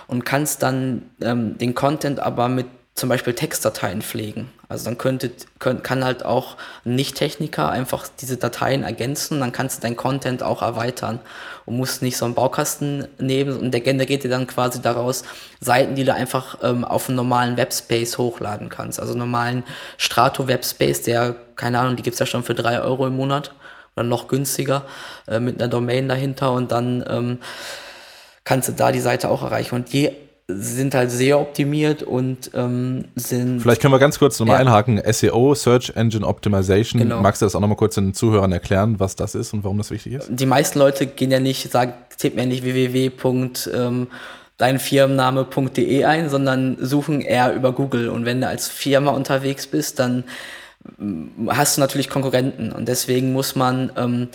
und 0.09 0.24
kannst 0.24 0.62
dann 0.64 1.11
ähm, 1.22 1.57
den 1.59 1.74
Content 1.74 2.18
aber 2.18 2.48
mit 2.48 2.66
zum 2.98 3.08
Beispiel 3.08 3.34
Textdateien 3.34 4.02
pflegen. 4.02 4.50
Also 4.68 4.84
dann 4.84 4.98
könnte, 4.98 5.30
könnt, 5.58 5.84
kann 5.84 6.04
halt 6.04 6.24
auch 6.24 6.56
ein 6.84 6.94
Nicht-Techniker 6.96 7.70
einfach 7.70 8.06
diese 8.20 8.37
Dateien 8.37 8.82
ergänzen, 8.82 9.40
dann 9.40 9.52
kannst 9.52 9.78
du 9.78 9.82
dein 9.82 9.96
Content 9.96 10.42
auch 10.42 10.61
erweitern 10.61 11.20
und 11.64 11.76
musst 11.76 12.02
nicht 12.02 12.16
so 12.16 12.24
einen 12.24 12.34
Baukasten 12.34 13.08
nehmen 13.18 13.56
und 13.56 13.70
der 13.70 13.80
generiert 13.80 14.24
dir 14.24 14.30
dann 14.30 14.46
quasi 14.46 14.82
daraus 14.82 15.22
Seiten, 15.61 15.94
die 15.94 16.04
du 16.04 16.12
einfach 16.12 16.58
ähm, 16.62 16.84
auf 16.84 17.08
einen 17.08 17.16
normalen 17.16 17.56
Webspace 17.56 18.18
hochladen 18.18 18.68
kannst. 18.68 19.00
Also 19.00 19.14
normalen 19.14 19.64
Strato-Webspace, 19.96 21.02
der, 21.02 21.37
keine 21.56 21.78
Ahnung, 21.78 21.96
die 21.96 22.02
gibt's 22.02 22.18
ja 22.18 22.26
schon 22.26 22.42
für 22.42 22.54
drei 22.54 22.80
Euro 22.80 23.06
im 23.06 23.16
Monat 23.16 23.54
oder 23.96 24.04
noch 24.04 24.28
günstiger 24.28 24.84
äh, 25.26 25.40
mit 25.40 25.61
einer 25.61 25.68
Domain 25.68 26.08
dahinter 26.08 26.52
und 26.52 26.72
dann 26.72 27.04
ähm, 27.08 27.38
kannst 28.44 28.68
du 28.68 28.72
da 28.72 28.92
die 28.92 29.00
Seite 29.00 29.28
auch 29.28 29.42
erreichen. 29.42 29.74
Und 29.74 29.90
je 29.92 30.12
sind 30.50 30.94
halt 30.94 31.11
sehr 31.11 31.38
optimiert 31.38 32.02
und 32.02 32.50
ähm, 32.54 33.04
sind. 33.16 33.61
Vielleicht 33.61 33.82
können 33.82 33.92
wir 33.92 33.98
ganz 33.98 34.18
kurz 34.18 34.40
nochmal 34.40 34.56
ja. 34.56 34.61
einhaken. 34.62 35.00
SEO, 35.12 35.54
Search 35.54 35.92
Engine 35.94 36.26
Optimization. 36.26 37.02
Genau. 37.02 37.20
Magst 37.20 37.42
du 37.42 37.46
das 37.46 37.54
auch 37.54 37.61
nochmal 37.61 37.76
kurz 37.76 37.96
den 37.96 38.14
Zuhörern 38.14 38.50
erklären, 38.50 38.98
was 38.98 39.14
das 39.14 39.34
ist 39.34 39.52
und 39.52 39.62
warum 39.62 39.76
das 39.76 39.90
wichtig 39.90 40.14
ist? 40.14 40.28
Die 40.30 40.46
meisten 40.46 40.78
Leute 40.78 41.06
gehen 41.06 41.30
ja 41.30 41.38
nicht, 41.38 41.70
sagen, 41.70 41.92
tipp 42.16 42.34
mir 42.34 42.46
nicht 42.46 42.64
www. 42.64 43.11
Ähm, 43.74 44.06
ein, 44.61 46.28
sondern 46.30 46.76
suchen 46.80 47.20
eher 47.20 47.54
über 47.54 47.72
Google. 47.72 48.08
Und 48.08 48.24
wenn 48.24 48.40
du 48.40 48.48
als 48.48 48.68
Firma 48.68 49.11
unterwegs 49.11 49.66
bist, 49.66 49.98
dann 49.98 50.24
mm, 50.96 51.50
hast 51.50 51.76
du 51.76 51.82
natürlich 51.82 52.08
Konkurrenten. 52.08 52.72
Und 52.72 52.88
deswegen 52.88 53.34
muss 53.34 53.54
man 53.54 53.92
ähm, 53.98 54.28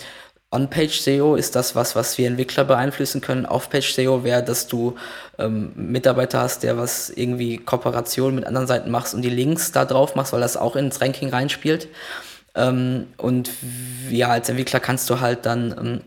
On-Page-SEO 0.54 1.36
ist 1.36 1.56
das 1.56 1.74
was, 1.74 1.96
was 1.96 2.16
wir 2.16 2.28
Entwickler 2.28 2.64
beeinflussen 2.64 3.20
können. 3.20 3.44
Off-Page-SEO 3.44 4.24
wäre, 4.24 4.42
dass 4.42 4.66
du 4.66 4.96
ähm, 5.38 5.72
Mitarbeiter 5.74 6.40
hast, 6.40 6.62
der 6.62 6.78
was 6.78 7.10
irgendwie 7.10 7.58
Kooperation 7.58 8.34
mit 8.34 8.46
anderen 8.46 8.66
Seiten 8.66 8.90
machst 8.90 9.14
und 9.14 9.22
die 9.22 9.30
Links 9.30 9.72
da 9.72 9.84
drauf 9.84 10.14
machst, 10.14 10.32
weil 10.32 10.40
das 10.40 10.56
auch 10.56 10.76
ins 10.76 11.00
Ranking 11.00 11.30
reinspielt. 11.30 11.88
Ähm, 12.54 13.08
und 13.16 13.50
ja, 14.10 14.28
als 14.28 14.48
Entwickler 14.48 14.80
kannst 14.80 15.10
du 15.10 15.20
halt 15.20 15.44
dann 15.44 15.74
ähm, 15.78 16.00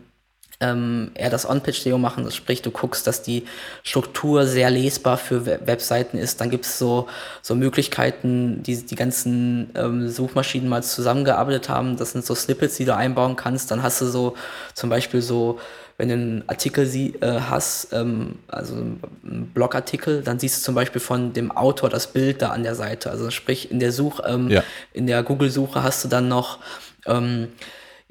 ähm, 0.60 1.12
eher 1.14 1.30
das 1.30 1.48
On-Page-SEO 1.48 1.98
machen. 1.98 2.24
Das 2.24 2.34
sprich, 2.34 2.62
du 2.62 2.70
guckst, 2.70 3.06
dass 3.06 3.22
die 3.22 3.44
Struktur 3.82 4.46
sehr 4.46 4.70
lesbar 4.70 5.16
für 5.16 5.46
Webseiten 5.46 6.18
ist. 6.18 6.40
Dann 6.40 6.50
gibt 6.50 6.64
es 6.64 6.78
so, 6.78 7.08
so 7.42 7.54
Möglichkeiten, 7.54 8.62
die 8.62 8.84
die 8.84 8.96
ganzen 8.96 9.70
ähm, 9.76 10.08
Suchmaschinen 10.08 10.68
mal 10.68 10.82
zusammengearbeitet 10.82 11.68
haben. 11.68 11.96
Das 11.96 12.12
sind 12.12 12.24
so 12.24 12.34
Snippets, 12.34 12.76
die 12.76 12.84
du 12.84 12.94
einbauen 12.94 13.36
kannst. 13.36 13.70
Dann 13.70 13.82
hast 13.82 14.00
du 14.00 14.06
so 14.06 14.34
zum 14.74 14.90
Beispiel 14.90 15.22
so 15.22 15.58
wenn 15.98 16.08
du 16.08 16.14
einen 16.14 16.44
Artikel 16.46 16.86
sie, 16.86 17.16
äh, 17.20 17.40
hast, 17.40 17.92
ähm, 17.92 18.36
also 18.46 18.76
einen 18.76 19.50
Blogartikel, 19.52 20.22
dann 20.22 20.38
siehst 20.38 20.60
du 20.60 20.64
zum 20.64 20.76
Beispiel 20.76 21.00
von 21.00 21.32
dem 21.32 21.50
Autor 21.50 21.90
das 21.90 22.12
Bild 22.12 22.40
da 22.40 22.50
an 22.50 22.62
der 22.62 22.76
Seite. 22.76 23.10
Also 23.10 23.30
sprich, 23.30 23.72
in 23.72 23.80
der 23.80 23.90
Such, 23.90 24.20
ähm, 24.24 24.48
ja. 24.48 24.62
in 24.92 25.08
der 25.08 25.24
Google-Suche 25.24 25.82
hast 25.82 26.04
du 26.04 26.08
dann 26.08 26.28
noch 26.28 26.60
ähm, 27.04 27.48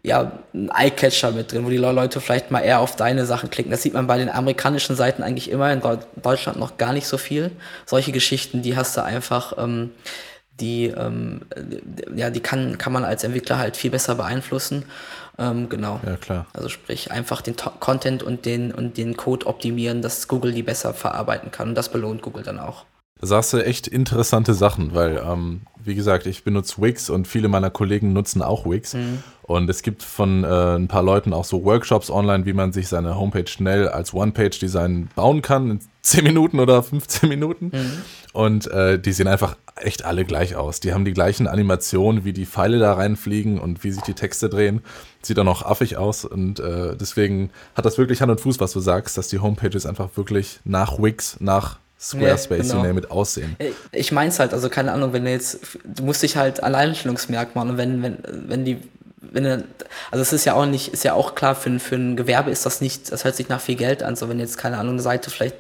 ja, 0.04 0.32
ein 0.54 0.70
Eyecatcher 0.70 1.32
mit 1.32 1.52
drin, 1.52 1.66
wo 1.66 1.70
die 1.70 1.78
Leute 1.78 2.22
vielleicht 2.22 2.52
mal 2.52 2.62
eher 2.62 2.80
auf 2.80 2.96
deine 2.96 3.26
Sachen 3.26 3.50
klicken. 3.50 3.72
Das 3.72 3.82
sieht 3.82 3.94
man 3.94 4.08
bei 4.08 4.18
den 4.18 4.30
amerikanischen 4.30 4.96
Seiten 4.96 5.24
eigentlich 5.24 5.50
immer, 5.50 5.72
in 5.72 5.82
Deutschland 6.22 6.60
noch 6.60 6.78
gar 6.78 6.94
nicht 6.94 7.08
so 7.08 7.18
viel. 7.18 7.52
Solche 7.86 8.12
Geschichten, 8.12 8.62
die 8.62 8.78
hast 8.78 8.96
du 8.96 9.04
einfach, 9.04 9.58
ähm, 9.58 9.92
die, 10.60 10.86
ähm, 10.86 11.42
ja, 12.16 12.30
die 12.30 12.40
kann, 12.40 12.78
kann 12.78 12.94
man 12.94 13.04
als 13.04 13.24
Entwickler 13.24 13.58
halt 13.58 13.76
viel 13.78 13.92
besser 13.92 14.16
beeinflussen. 14.16 14.86
Ähm, 15.38 15.70
genau. 15.70 16.00
Ja, 16.06 16.16
klar. 16.16 16.48
Also 16.54 16.70
sprich, 16.70 17.12
einfach 17.12 17.42
den 17.42 17.56
to 17.58 17.70
Content 17.80 18.24
und 18.24 18.46
den, 18.46 18.72
und 18.72 18.98
den 18.98 19.18
Code 19.18 19.46
optimieren, 19.46 20.02
dass 20.02 20.28
Google 20.28 20.52
die 20.52 20.64
besser 20.64 20.94
verarbeiten 20.94 21.52
kann. 21.52 21.70
Und 21.70 21.76
das 21.76 21.90
belohnt 21.90 22.22
Google 22.22 22.44
dann 22.44 22.60
auch. 22.60 22.86
Sagst 23.20 23.54
du 23.54 23.66
echt 23.66 23.88
interessante 23.88 24.54
Sachen, 24.54 24.94
weil, 24.94 25.22
ähm, 25.26 25.62
wie 25.84 25.96
gesagt, 25.96 26.28
ich 26.28 26.44
benutze 26.44 26.82
Wix 26.82 27.10
und 27.10 27.28
viele 27.28 27.48
meiner 27.48 27.72
Kollegen 27.72 28.14
nutzen 28.14 28.42
auch 28.42 28.70
Wix. 28.70 28.94
Mhm. 28.94 29.24
Und 29.42 29.70
es 29.70 29.82
gibt 29.82 30.04
von 30.04 30.44
äh, 30.44 30.76
ein 30.76 30.88
paar 30.88 31.02
Leuten 31.02 31.34
auch 31.34 31.46
so 31.46 31.64
Workshops 31.64 32.12
online, 32.12 32.46
wie 32.46 32.54
man 32.54 32.74
sich 32.74 32.90
seine 32.90 33.18
Homepage 33.18 33.48
schnell 33.48 33.88
als 33.88 34.14
One-Page-Design 34.14 35.10
bauen 35.16 35.42
kann, 35.42 35.72
in 35.72 35.80
10 36.02 36.26
Minuten 36.26 36.60
oder 36.60 36.84
15 36.84 37.28
Minuten. 37.28 37.72
Mhm. 37.74 38.02
Und 38.34 38.68
äh, 38.68 39.00
die 39.00 39.14
sehen 39.14 39.28
einfach 39.28 39.56
echt 39.78 40.06
alle 40.06 40.26
gleich 40.26 40.56
aus. 40.56 40.80
Die 40.80 40.94
haben 40.94 41.06
die 41.06 41.14
gleichen 41.14 41.48
Animationen, 41.48 42.24
wie 42.24 42.34
die 42.34 42.46
Pfeile 42.46 42.78
da 42.78 42.94
reinfliegen 42.94 43.60
und 43.60 43.84
wie 43.84 43.92
sich 43.92 44.04
die 44.04 44.14
Texte 44.14 44.50
drehen. 44.50 44.82
Sieht 45.22 45.40
auch 45.40 45.44
noch 45.44 45.64
affig 45.64 45.98
aus. 45.98 46.24
Und 46.24 46.60
äh, 46.60 46.96
deswegen 46.96 47.50
hat 47.74 47.86
das 47.86 47.98
wirklich 47.98 48.22
Hand 48.22 48.32
und 48.32 48.42
Fuß, 48.42 48.60
was 48.60 48.74
du 48.74 48.80
sagst, 48.80 49.18
dass 49.18 49.30
die 49.30 49.40
Homepages 49.40 49.86
einfach 49.86 50.10
wirklich 50.16 50.60
nach 50.66 51.00
Wix, 51.00 51.38
nach 51.40 51.80
Squarespace, 52.00 52.68
ja, 52.68 52.74
genau. 52.74 52.76
you 52.76 52.88
name 52.88 53.00
it, 53.00 53.12
aussehen. 53.12 53.56
Äh, 53.58 53.72
ich 53.92 54.12
mein's 54.12 54.40
halt, 54.40 54.54
also 54.54 54.70
keine 54.70 54.92
Ahnung, 54.92 55.14
wenn 55.14 55.26
du 55.26 55.32
jetzt, 55.32 55.60
du 55.84 56.04
musst 56.04 56.22
dich 56.22 56.38
halt 56.38 56.62
Alleinstellungsmerkmal 56.62 57.70
und 57.70 57.78
wenn, 57.78 58.04
wenn, 58.04 58.18
wenn 58.24 58.66
die, 58.66 58.78
wenn 59.20 59.44
du, 59.44 59.64
also 60.12 60.22
es 60.22 60.32
ist 60.32 60.46
ja 60.46 60.54
auch 60.54 60.66
nicht, 60.66 60.90
ist 60.90 61.04
ja 61.04 61.14
auch 61.14 61.34
klar, 61.34 61.56
für, 61.56 61.80
für 61.80 61.96
ein 61.96 62.16
Gewerbe 62.16 62.52
ist 62.52 62.66
das 62.66 62.82
nicht, 62.82 63.12
das 63.12 63.24
hört 63.24 63.36
sich 63.36 63.50
nach 63.50 63.62
viel 63.62 63.76
Geld 63.76 64.04
an, 64.04 64.16
so 64.16 64.30
wenn 64.30 64.40
jetzt, 64.40 64.58
keine 64.58 64.78
Ahnung, 64.78 64.94
eine 64.94 65.02
Seite 65.02 65.32
vielleicht 65.32 65.56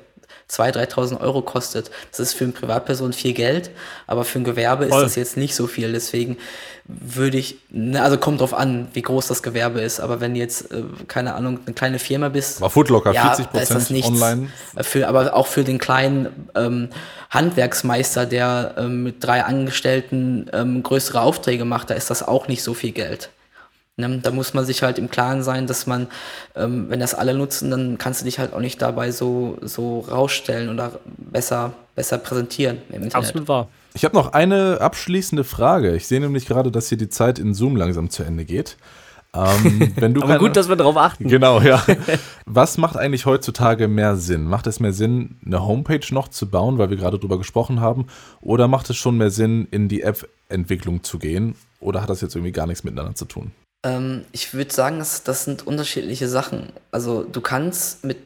2.000, 0.49 0.91
3.000 0.93 1.21
Euro 1.21 1.41
kostet. 1.41 1.91
Das 2.09 2.19
ist 2.21 2.33
für 2.33 2.45
eine 2.45 2.53
Privatperson 2.53 3.11
viel 3.11 3.33
Geld, 3.33 3.69
aber 4.07 4.23
für 4.23 4.39
ein 4.39 4.43
Gewerbe 4.45 4.87
Voll. 4.87 4.99
ist 4.99 5.03
das 5.03 5.15
jetzt 5.15 5.37
nicht 5.37 5.55
so 5.55 5.67
viel. 5.67 5.91
Deswegen 5.91 6.37
würde 6.85 7.37
ich, 7.37 7.57
ne, 7.69 8.01
also 8.01 8.17
kommt 8.17 8.39
drauf 8.39 8.53
an, 8.53 8.87
wie 8.93 9.01
groß 9.01 9.27
das 9.27 9.43
Gewerbe 9.43 9.81
ist, 9.81 9.99
aber 9.99 10.21
wenn 10.21 10.35
jetzt, 10.35 10.71
äh, 10.71 10.83
keine 11.09 11.35
Ahnung, 11.35 11.59
eine 11.65 11.75
kleine 11.75 11.99
Firma 11.99 12.29
bist. 12.29 12.61
War 12.61 12.69
Footlocker, 12.69 13.11
ja, 13.11 13.33
40 13.35 13.51
Prozent 13.51 14.05
online. 14.05 14.47
Für, 14.81 15.09
aber 15.09 15.35
auch 15.35 15.47
für 15.47 15.65
den 15.65 15.79
kleinen 15.79 16.49
ähm, 16.55 16.89
Handwerksmeister, 17.29 18.25
der 18.25 18.75
ähm, 18.77 19.03
mit 19.03 19.21
drei 19.21 19.43
Angestellten 19.43 20.49
ähm, 20.53 20.81
größere 20.81 21.19
Aufträge 21.19 21.65
macht, 21.65 21.89
da 21.89 21.95
ist 21.95 22.09
das 22.09 22.23
auch 22.23 22.47
nicht 22.47 22.63
so 22.63 22.73
viel 22.73 22.93
Geld. 22.93 23.29
Ne? 23.99 24.19
Da 24.21 24.29
muss 24.29 24.53
man 24.53 24.63
sich 24.63 24.83
halt 24.83 24.99
im 24.99 25.09
Klaren 25.09 25.41
sein, 25.41 25.65
dass 25.65 25.87
man, 25.87 26.07
ähm, 26.55 26.85
wenn 26.89 26.99
das 26.99 27.15
alle 27.15 27.33
nutzen, 27.33 27.71
dann 27.71 27.97
kannst 27.97 28.21
du 28.21 28.25
dich 28.25 28.37
halt 28.37 28.53
auch 28.53 28.59
nicht 28.59 28.79
dabei 28.79 29.11
so, 29.11 29.57
so 29.61 30.01
rausstellen 30.01 30.69
oder 30.69 30.99
besser, 31.17 31.73
besser 31.95 32.19
präsentieren 32.19 32.77
im 32.89 33.03
Internet. 33.03 33.15
Absolut 33.15 33.47
wahr. 33.47 33.69
Ich 33.95 34.05
habe 34.05 34.15
noch 34.15 34.33
eine 34.33 34.77
abschließende 34.81 35.43
Frage. 35.43 35.95
Ich 35.95 36.05
sehe 36.05 36.19
nämlich 36.19 36.45
gerade, 36.45 36.71
dass 36.71 36.89
hier 36.89 36.99
die 36.99 37.09
Zeit 37.09 37.39
in 37.39 37.55
Zoom 37.55 37.75
langsam 37.75 38.11
zu 38.11 38.21
Ende 38.21 38.45
geht. 38.45 38.77
Ähm, 39.33 39.91
wenn 39.95 40.13
du 40.13 40.21
Aber 40.21 40.33
keine, 40.33 40.39
gut, 40.39 40.55
dass 40.55 40.69
wir 40.69 40.75
darauf 40.75 40.95
achten. 40.95 41.27
Genau, 41.27 41.59
ja. 41.61 41.83
Was 42.45 42.77
macht 42.77 42.97
eigentlich 42.97 43.25
heutzutage 43.25 43.87
mehr 43.87 44.15
Sinn? 44.15 44.43
Macht 44.43 44.67
es 44.67 44.79
mehr 44.79 44.93
Sinn, 44.93 45.37
eine 45.43 45.65
Homepage 45.65 46.05
noch 46.11 46.27
zu 46.27 46.47
bauen, 46.47 46.77
weil 46.77 46.91
wir 46.91 46.97
gerade 46.97 47.17
drüber 47.17 47.39
gesprochen 47.39 47.81
haben? 47.81 48.05
Oder 48.41 48.67
macht 48.67 48.91
es 48.91 48.97
schon 48.97 49.17
mehr 49.17 49.31
Sinn, 49.31 49.67
in 49.71 49.89
die 49.89 50.03
App-Entwicklung 50.03 51.03
zu 51.03 51.17
gehen? 51.17 51.55
Oder 51.79 52.03
hat 52.03 52.11
das 52.11 52.21
jetzt 52.21 52.35
irgendwie 52.35 52.51
gar 52.51 52.67
nichts 52.67 52.83
miteinander 52.83 53.15
zu 53.15 53.25
tun? 53.25 53.51
Ähm, 53.83 54.25
ich 54.31 54.53
würde 54.53 54.73
sagen, 54.73 54.99
das, 54.99 55.23
das 55.23 55.45
sind 55.45 55.67
unterschiedliche 55.67 56.27
Sachen. 56.27 56.73
Also 56.91 57.23
du 57.23 57.41
kannst 57.41 58.03
mit, 58.03 58.17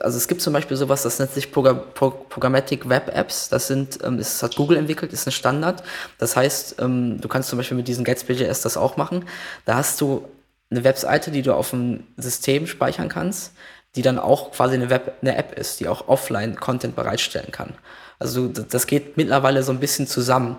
also 0.00 0.16
es 0.16 0.28
gibt 0.28 0.42
zum 0.42 0.52
Beispiel 0.52 0.76
sowas, 0.76 1.02
das 1.02 1.18
nennt 1.18 1.32
sich 1.32 1.52
Program, 1.52 1.80
Pro, 1.94 2.10
Programmatic 2.10 2.88
Web 2.88 3.14
Apps. 3.14 3.48
Das 3.48 3.68
sind, 3.68 3.98
ähm, 4.04 4.18
das 4.18 4.42
hat 4.42 4.56
Google 4.56 4.76
entwickelt, 4.76 5.12
ist 5.12 5.26
ein 5.26 5.32
Standard. 5.32 5.82
Das 6.18 6.36
heißt, 6.36 6.76
ähm, 6.80 7.20
du 7.20 7.28
kannst 7.28 7.48
zum 7.48 7.58
Beispiel 7.58 7.76
mit 7.76 7.88
diesem 7.88 8.04
Gatsby.js 8.04 8.62
das 8.62 8.76
auch 8.76 8.96
machen. 8.96 9.24
Da 9.64 9.76
hast 9.76 10.00
du 10.00 10.28
eine 10.70 10.84
Webseite, 10.84 11.30
die 11.30 11.42
du 11.42 11.54
auf 11.54 11.70
dem 11.70 12.04
System 12.16 12.66
speichern 12.66 13.08
kannst, 13.08 13.52
die 13.94 14.02
dann 14.02 14.18
auch 14.18 14.52
quasi 14.52 14.74
eine 14.74 14.90
Web, 14.90 15.18
eine 15.22 15.36
App 15.36 15.58
ist, 15.58 15.80
die 15.80 15.88
auch 15.88 16.08
offline 16.08 16.56
Content 16.56 16.94
bereitstellen 16.94 17.52
kann. 17.52 17.74
Also 18.18 18.48
das 18.48 18.86
geht 18.86 19.16
mittlerweile 19.16 19.62
so 19.62 19.70
ein 19.70 19.78
bisschen 19.78 20.06
zusammen. 20.06 20.56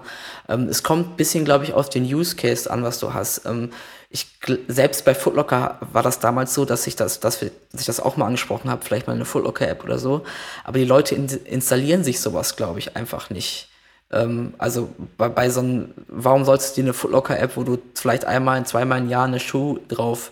Ähm, 0.48 0.70
es 0.70 0.82
kommt 0.82 1.10
ein 1.10 1.16
bisschen, 1.18 1.44
glaube 1.44 1.66
ich, 1.66 1.74
auf 1.74 1.90
den 1.90 2.04
Use 2.04 2.36
Case 2.36 2.72
an, 2.72 2.84
was 2.84 3.00
du 3.00 3.14
hast. 3.14 3.46
Ähm, 3.46 3.72
ich 4.10 4.28
selbst 4.68 5.06
bei 5.06 5.14
Footlocker 5.14 5.80
war 5.92 6.02
das 6.02 6.20
damals 6.20 6.54
so, 6.54 6.66
dass 6.66 6.88
ich 6.88 6.96
das, 6.96 7.20
dass, 7.20 7.42
wir, 7.42 7.52
dass 7.72 7.82
ich 7.82 7.88
das 7.88 8.00
auch 8.00 8.18
mal 8.18 8.26
angesprochen 8.26 8.72
habe, 8.72 8.84
vielleicht 8.84 9.08
mal 9.08 9.14
eine 9.14 9.26
Footlocker-App 9.26 9.84
oder 9.84 10.00
so. 10.00 10.24
Aber 10.64 10.80
die 10.80 10.86
Leute 10.86 11.16
in, 11.16 11.28
installieren 11.28 12.04
sich 12.04 12.22
sowas, 12.22 12.56
glaube 12.56 12.80
ich, 12.80 12.96
einfach 12.96 13.30
nicht. 13.30 13.70
Ähm, 14.12 14.54
also 14.58 14.90
bei, 15.18 15.28
bei 15.30 15.50
so 15.50 15.60
einem, 15.60 15.94
warum 16.08 16.46
sollst 16.46 16.72
du 16.72 16.82
dir 16.82 16.86
eine 16.86 16.94
Footlocker-App, 16.94 17.58
wo 17.58 17.64
du 17.64 17.78
vielleicht 17.94 18.26
einmal, 18.26 18.66
zweimal 18.66 19.00
im 19.00 19.10
Jahr 19.10 19.26
eine 19.26 19.40
Schuh 19.40 19.80
drauf 19.90 20.32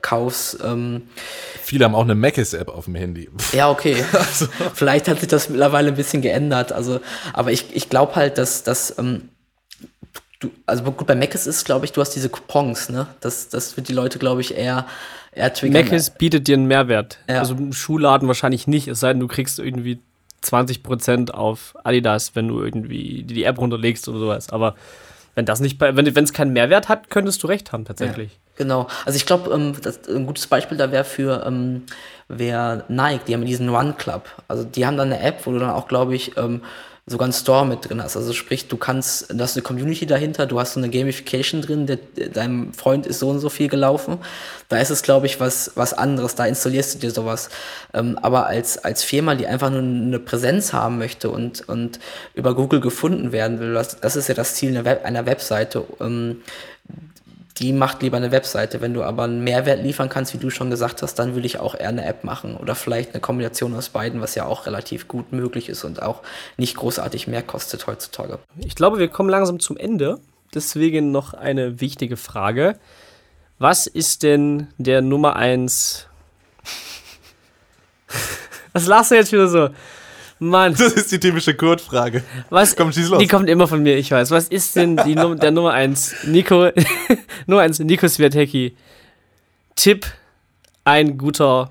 kaufst. 0.00 0.58
Ähm, 0.64 1.08
Viele 1.62 1.84
haben 1.84 1.94
auch 1.94 2.04
eine 2.04 2.14
Mac's-App 2.14 2.68
auf 2.68 2.86
dem 2.86 2.94
Handy. 2.94 3.28
Ja, 3.52 3.70
okay. 3.70 4.04
also. 4.12 4.46
Vielleicht 4.74 5.08
hat 5.08 5.20
sich 5.20 5.28
das 5.28 5.48
mittlerweile 5.48 5.88
ein 5.88 5.96
bisschen 5.96 6.22
geändert. 6.22 6.72
Also, 6.72 7.00
aber 7.32 7.52
ich, 7.52 7.74
ich 7.74 7.88
glaube 7.88 8.16
halt, 8.16 8.38
dass, 8.38 8.62
dass 8.62 8.98
ähm, 8.98 9.28
du, 10.40 10.50
also 10.64 10.82
gut, 10.84 11.06
bei 11.06 11.14
Mac's 11.14 11.46
ist, 11.46 11.64
glaube 11.64 11.84
ich, 11.84 11.92
du 11.92 12.00
hast 12.00 12.10
diese 12.10 12.28
Coupons, 12.28 12.88
ne? 12.88 13.06
Das, 13.20 13.48
das 13.48 13.76
wird 13.76 13.88
die 13.88 13.92
Leute, 13.92 14.18
glaube 14.18 14.40
ich, 14.40 14.56
eher, 14.56 14.86
eher 15.32 15.52
triggern. 15.52 15.86
Mac's 15.86 16.10
bietet 16.10 16.48
dir 16.48 16.56
einen 16.56 16.66
Mehrwert. 16.66 17.18
Ja. 17.28 17.40
Also 17.40 17.54
im 17.54 17.72
Schuhladen 17.72 18.28
wahrscheinlich 18.28 18.66
nicht, 18.66 18.88
es 18.88 19.00
sei 19.00 19.12
denn, 19.12 19.20
du 19.20 19.28
kriegst 19.28 19.58
irgendwie 19.58 20.00
20% 20.42 21.32
auf 21.32 21.74
Adidas, 21.84 22.34
wenn 22.34 22.48
du 22.48 22.62
irgendwie 22.62 23.24
die 23.24 23.44
App 23.44 23.58
runterlegst 23.58 24.08
oder 24.08 24.18
sowas. 24.18 24.50
Aber 24.50 24.74
wenn 25.34 25.44
das 25.44 25.60
nicht, 25.60 25.78
wenn 25.80 26.06
es 26.06 26.32
keinen 26.32 26.54
Mehrwert 26.54 26.88
hat, 26.88 27.10
könntest 27.10 27.42
du 27.42 27.46
recht 27.46 27.72
haben, 27.72 27.84
tatsächlich. 27.84 28.32
Ja, 28.32 28.45
genau. 28.56 28.88
Also 29.04 29.16
ich 29.16 29.26
glaube, 29.26 29.50
ähm, 29.52 29.74
ein 30.08 30.26
gutes 30.26 30.46
Beispiel 30.46 30.76
da 30.76 30.90
wäre 30.90 31.04
für 31.04 31.44
ähm, 31.46 31.82
wär 32.28 32.84
Nike, 32.88 33.24
die 33.26 33.34
haben 33.34 33.44
diesen 33.44 33.68
Run 33.68 33.96
Club. 33.96 34.28
Also 34.48 34.64
die 34.64 34.86
haben 34.86 34.96
dann 34.96 35.12
eine 35.12 35.22
App, 35.22 35.46
wo 35.46 35.52
du 35.52 35.58
dann 35.58 35.70
auch, 35.70 35.88
glaube 35.88 36.14
ich, 36.14 36.36
ähm, 36.36 36.62
sogar 37.08 37.26
einen 37.26 37.32
Store 37.32 37.64
mit 37.64 37.88
drin 37.88 38.02
hast. 38.02 38.16
Also 38.16 38.32
sprich, 38.32 38.66
du 38.66 38.76
kannst, 38.76 39.30
du 39.30 39.38
hast 39.38 39.56
eine 39.56 39.62
Community 39.62 40.06
dahinter, 40.06 40.46
du 40.46 40.58
hast 40.58 40.72
so 40.72 40.80
eine 40.80 40.90
Gamification 40.90 41.62
drin, 41.62 41.86
der, 41.86 41.98
deinem 42.30 42.74
Freund 42.74 43.06
ist 43.06 43.20
so 43.20 43.28
und 43.28 43.38
so 43.38 43.48
viel 43.48 43.68
gelaufen. 43.68 44.18
Da 44.68 44.78
ist 44.78 44.90
es, 44.90 45.02
glaube 45.02 45.26
ich, 45.26 45.38
was, 45.38 45.70
was 45.76 45.94
anderes, 45.94 46.34
da 46.34 46.46
installierst 46.46 46.96
du 46.96 46.98
dir 46.98 47.12
sowas. 47.12 47.48
Ähm, 47.94 48.18
aber 48.20 48.46
als, 48.46 48.78
als 48.78 49.04
Firma, 49.04 49.36
die 49.36 49.46
einfach 49.46 49.70
nur 49.70 49.82
eine 49.82 50.18
Präsenz 50.18 50.72
haben 50.72 50.98
möchte 50.98 51.30
und, 51.30 51.68
und 51.68 52.00
über 52.34 52.56
Google 52.56 52.80
gefunden 52.80 53.30
werden 53.30 53.60
will, 53.60 53.74
das, 53.74 54.00
das 54.00 54.16
ist 54.16 54.26
ja 54.26 54.34
das 54.34 54.56
Ziel 54.56 54.70
einer, 54.70 54.84
Web, 54.84 55.04
einer 55.04 55.26
Webseite, 55.26 55.84
ähm, 56.00 56.42
die 57.58 57.72
macht 57.72 58.02
lieber 58.02 58.18
eine 58.18 58.32
Webseite. 58.32 58.80
Wenn 58.80 58.92
du 58.92 59.02
aber 59.02 59.24
einen 59.24 59.42
Mehrwert 59.42 59.82
liefern 59.82 60.08
kannst, 60.08 60.34
wie 60.34 60.38
du 60.38 60.50
schon 60.50 60.70
gesagt 60.70 61.02
hast, 61.02 61.14
dann 61.14 61.34
würde 61.34 61.46
ich 61.46 61.58
auch 61.58 61.74
eher 61.74 61.88
eine 61.88 62.04
App 62.04 62.22
machen 62.22 62.56
oder 62.56 62.74
vielleicht 62.74 63.14
eine 63.14 63.20
Kombination 63.20 63.74
aus 63.74 63.88
beiden, 63.88 64.20
was 64.20 64.34
ja 64.34 64.44
auch 64.44 64.66
relativ 64.66 65.08
gut 65.08 65.32
möglich 65.32 65.68
ist 65.68 65.84
und 65.84 66.02
auch 66.02 66.22
nicht 66.58 66.76
großartig 66.76 67.26
mehr 67.28 67.42
kostet 67.42 67.86
heutzutage. 67.86 68.38
Ich 68.58 68.74
glaube, 68.74 68.98
wir 68.98 69.08
kommen 69.08 69.30
langsam 69.30 69.58
zum 69.58 69.76
Ende. 69.76 70.18
Deswegen 70.54 71.12
noch 71.12 71.34
eine 71.34 71.80
wichtige 71.80 72.16
Frage. 72.16 72.78
Was 73.58 73.86
ist 73.86 74.22
denn 74.22 74.68
der 74.76 75.00
Nummer 75.00 75.36
1? 75.36 76.06
Was 78.72 78.86
lachst 78.86 79.10
du 79.10 79.14
jetzt 79.14 79.32
wieder 79.32 79.48
so? 79.48 79.70
Mann. 80.38 80.74
Das 80.74 80.92
ist 80.92 81.12
die 81.12 81.20
typische 81.20 81.54
Kurt-Frage. 81.54 82.22
Was? 82.50 82.76
Komm, 82.76 82.92
schieß 82.92 83.08
los. 83.08 83.18
Die 83.18 83.26
kommt 83.26 83.48
immer 83.48 83.66
von 83.66 83.82
mir, 83.82 83.96
ich 83.96 84.10
weiß. 84.10 84.30
Was 84.30 84.48
ist 84.48 84.76
denn 84.76 84.96
die 84.98 85.14
Num 85.14 85.38
der 85.38 85.50
Nummer 85.50 85.72
1? 85.72 86.24
Nico, 86.26 86.70
Nummer 87.46 87.62
1, 87.62 87.80
Nico 87.80 88.06
Swiatecki. 88.06 88.76
Tipp, 89.74 90.06
ein 90.84 91.18
guter, 91.18 91.70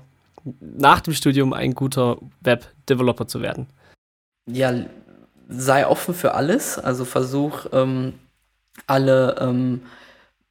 nach 0.60 1.00
dem 1.00 1.14
Studium 1.14 1.52
ein 1.52 1.74
guter 1.74 2.18
Web-Developer 2.40 3.26
zu 3.26 3.40
werden. 3.40 3.68
Ja, 4.48 4.74
sei 5.48 5.86
offen 5.86 6.14
für 6.14 6.34
alles. 6.34 6.78
Also 6.78 7.04
versuch, 7.04 7.66
ähm, 7.72 8.14
alle 8.86 9.36
ähm, 9.40 9.82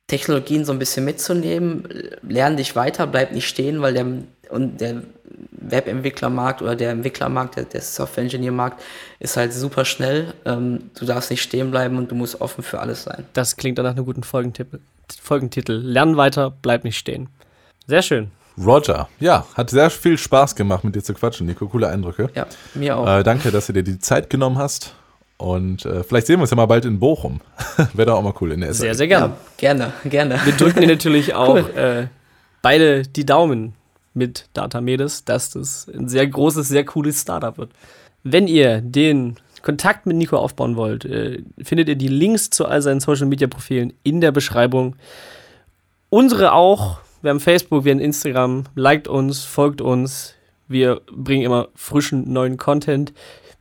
Technologien 0.08 0.66
so 0.66 0.72
ein 0.72 0.80
bisschen 0.80 1.06
mitzunehmen. 1.06 1.88
Lern 2.22 2.58
dich 2.58 2.76
weiter, 2.76 3.08
bleib 3.08 3.32
nicht 3.32 3.48
stehen, 3.48 3.82
weil 3.82 3.94
der, 3.94 4.06
und 4.50 4.80
der 4.80 5.02
Webentwicklermarkt 5.52 6.62
oder 6.62 6.76
der 6.76 6.92
Entwicklermarkt, 6.92 7.56
der, 7.56 7.64
der 7.64 7.82
Software-Engineer-Markt 7.82 8.82
ist 9.20 9.36
halt 9.38 9.54
super 9.54 9.84
schnell. 9.84 10.34
Ähm, 10.46 10.92
du 10.98 11.06
darfst 11.06 11.32
nicht 11.32 11.42
stehen 11.42 11.72
bleiben 11.72 11.98
und 11.98 12.12
du 12.12 12.16
musst 12.16 12.40
offen 12.42 12.64
für 12.64 12.80
alles 12.80 13.04
sein. 13.04 13.26
Das 13.34 13.58
klingt 13.58 13.78
dann 13.78 13.86
nach 13.86 13.96
einem 13.96 14.06
guten 14.06 14.24
Folgentitel. 14.24 14.80
Folgentitel. 15.22 15.74
Lern 15.74 16.18
weiter, 16.18 16.54
bleib 16.62 16.84
nicht 16.84 16.98
stehen. 16.98 17.30
Sehr 17.88 18.02
schön. 18.02 18.32
Roger, 18.58 19.10
ja, 19.20 19.46
hat 19.56 19.70
sehr 19.70 19.90
viel 19.90 20.18
Spaß 20.18 20.56
gemacht, 20.56 20.84
mit 20.84 20.96
dir 20.96 21.04
zu 21.04 21.14
quatschen, 21.14 21.46
Nico. 21.46 21.68
Coole 21.68 21.90
Eindrücke. 21.90 22.30
Ja, 22.36 22.48
mir 22.74 22.96
auch. 22.98 23.08
Äh, 23.08 23.24
danke, 23.24 23.52
dass 23.52 23.68
du 23.68 23.74
dir 23.74 23.84
die 23.84 24.00
Zeit 24.00 24.30
genommen 24.30 24.58
hast. 24.58 24.94
Und 25.38 25.86
äh, 25.86 26.04
vielleicht 26.04 26.28
sehen 26.28 26.38
wir 26.38 26.44
uns 26.44 26.52
ja 26.52 26.56
mal 26.56 26.66
bald 26.66 26.86
in 26.86 27.00
Bochum. 27.00 27.42
Wäre 27.94 28.08
doch 28.08 28.18
auch 28.18 28.24
mal 28.24 28.34
cool 28.40 28.52
in 28.52 28.62
der 28.62 28.74
SAE. 28.74 28.82
Sehr, 28.82 28.96
sehr 28.96 29.08
gerne. 29.08 29.26
Ja, 29.26 29.38
gerne, 29.58 29.94
gerne. 30.06 30.40
Wir 30.46 30.54
drücken 30.54 30.82
dir 30.82 30.88
natürlich 30.88 31.34
auch 31.36 31.56
cool. 31.56 31.78
äh, 31.78 32.08
beide 32.62 33.04
die 33.04 33.26
Daumen 33.26 33.74
mit 34.14 34.48
Datamedes, 34.54 35.26
dass 35.26 35.52
das 35.52 35.90
ein 35.94 36.08
sehr 36.08 36.26
großes, 36.26 36.68
sehr 36.70 36.86
cooles 36.86 37.22
Startup 37.22 37.58
wird. 37.58 37.72
Wenn 38.24 38.48
ihr 38.48 38.82
den 38.82 39.36
Kontakt 39.62 40.06
mit 40.06 40.16
Nico 40.16 40.38
aufbauen 40.38 40.78
wollt, 40.78 41.04
äh, 41.06 41.44
findet 41.62 41.90
ihr 41.90 41.96
die 41.96 42.08
Links 42.08 42.50
zu 42.50 42.66
all 42.66 42.82
seinen 42.82 43.02
Social 43.02 43.26
Media 43.26 43.48
Profilen 43.48 43.94
in 44.04 44.22
der 44.22 44.32
Beschreibung. 44.32 44.96
Unsere 46.10 46.54
auch. 46.54 47.00
Wir 47.22 47.32
haben 47.32 47.40
Facebook, 47.40 47.84
wir 47.84 47.92
haben 47.92 48.00
Instagram. 48.00 48.66
Liked 48.76 49.08
uns, 49.08 49.44
folgt 49.44 49.82
uns. 49.82 50.36
Wir 50.68 51.02
bringen 51.12 51.44
immer 51.44 51.68
frischen 51.76 52.32
neuen 52.32 52.58
Content. 52.58 53.14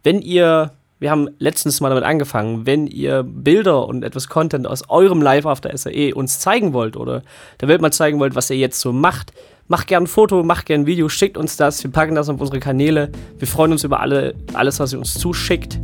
Wenn 0.03 0.23
ihr 0.23 0.73
wir 1.05 1.11
haben 1.11 1.29
letztens 1.39 1.83
mal 1.83 1.91
damit 1.91 2.03
angefangen, 2.03 2.65
wenn 2.65 2.87
ihr 2.87 3.25
Bilder 3.25 3.87
und 3.87 4.05
etwas 4.05 4.27
Content 4.27 4.67
aus 4.67 4.89
eurem 4.89 5.21
Live 5.21 5.45
After 5.45 5.77
SAE 5.77 6.15
uns 6.15 6.39
zeigen 6.41 6.73
wollt 6.73 6.97
oder 6.97 7.21
der 7.61 7.69
Welt 7.69 7.83
mal 7.83 7.93
zeigen 7.93 8.21
wollt, 8.21 8.35
was 8.35 8.49
ihr 8.49 8.57
jetzt 8.57 8.81
so 8.81 8.91
macht, 8.91 9.35
macht 9.69 9.87
gerne 9.87 10.05
ein 10.05 10.07
Foto, 10.07 10.43
macht 10.45 10.65
gerne 10.65 10.85
ein 10.85 10.87
Video, 10.87 11.11
schickt 11.11 11.37
uns 11.37 11.59
das, 11.59 11.85
wir 11.85 11.91
packen 11.91 12.15
das 12.15 12.31
auf 12.31 12.41
unsere 12.41 12.59
Kanäle. 12.59 13.11
Wir 13.39 13.47
freuen 13.47 13.73
uns 13.73 13.85
über 13.85 14.01
alle, 14.01 14.35
alles, 14.55 14.81
was 14.81 14.95
ihr 14.95 14.99
uns 14.99 15.13
zuschickt. 15.13 15.79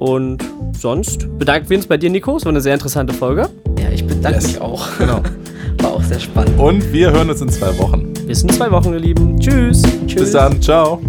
Und 0.00 0.42
sonst 0.76 1.28
bedanken 1.38 1.70
wir 1.70 1.76
uns 1.76 1.86
bei 1.86 1.96
dir, 1.96 2.10
Nico. 2.10 2.36
Es 2.36 2.44
war 2.44 2.50
eine 2.50 2.60
sehr 2.60 2.74
interessante 2.74 3.14
Folge. 3.14 3.48
Ja, 3.78 3.90
ich 3.90 4.04
bedanke 4.04 4.40
yes. 4.40 4.46
mich 4.48 4.60
auch. 4.60 4.88
Genau. 4.98 5.22
War 5.82 5.92
auch 5.92 6.02
sehr 6.02 6.18
spannend. 6.18 6.58
Und 6.58 6.92
wir 6.92 7.12
hören 7.12 7.30
uns 7.30 7.42
in 7.42 7.50
zwei 7.50 7.78
Wochen. 7.78 8.12
Bis 8.26 8.42
in 8.42 8.48
zwei 8.48 8.72
Wochen, 8.72 8.92
ihr 8.92 8.98
Lieben. 8.98 9.38
Tschüss. 9.38 9.82
Tschüss. 10.06 10.22
Bis 10.22 10.32
dann. 10.32 10.60
Ciao. 10.60 11.00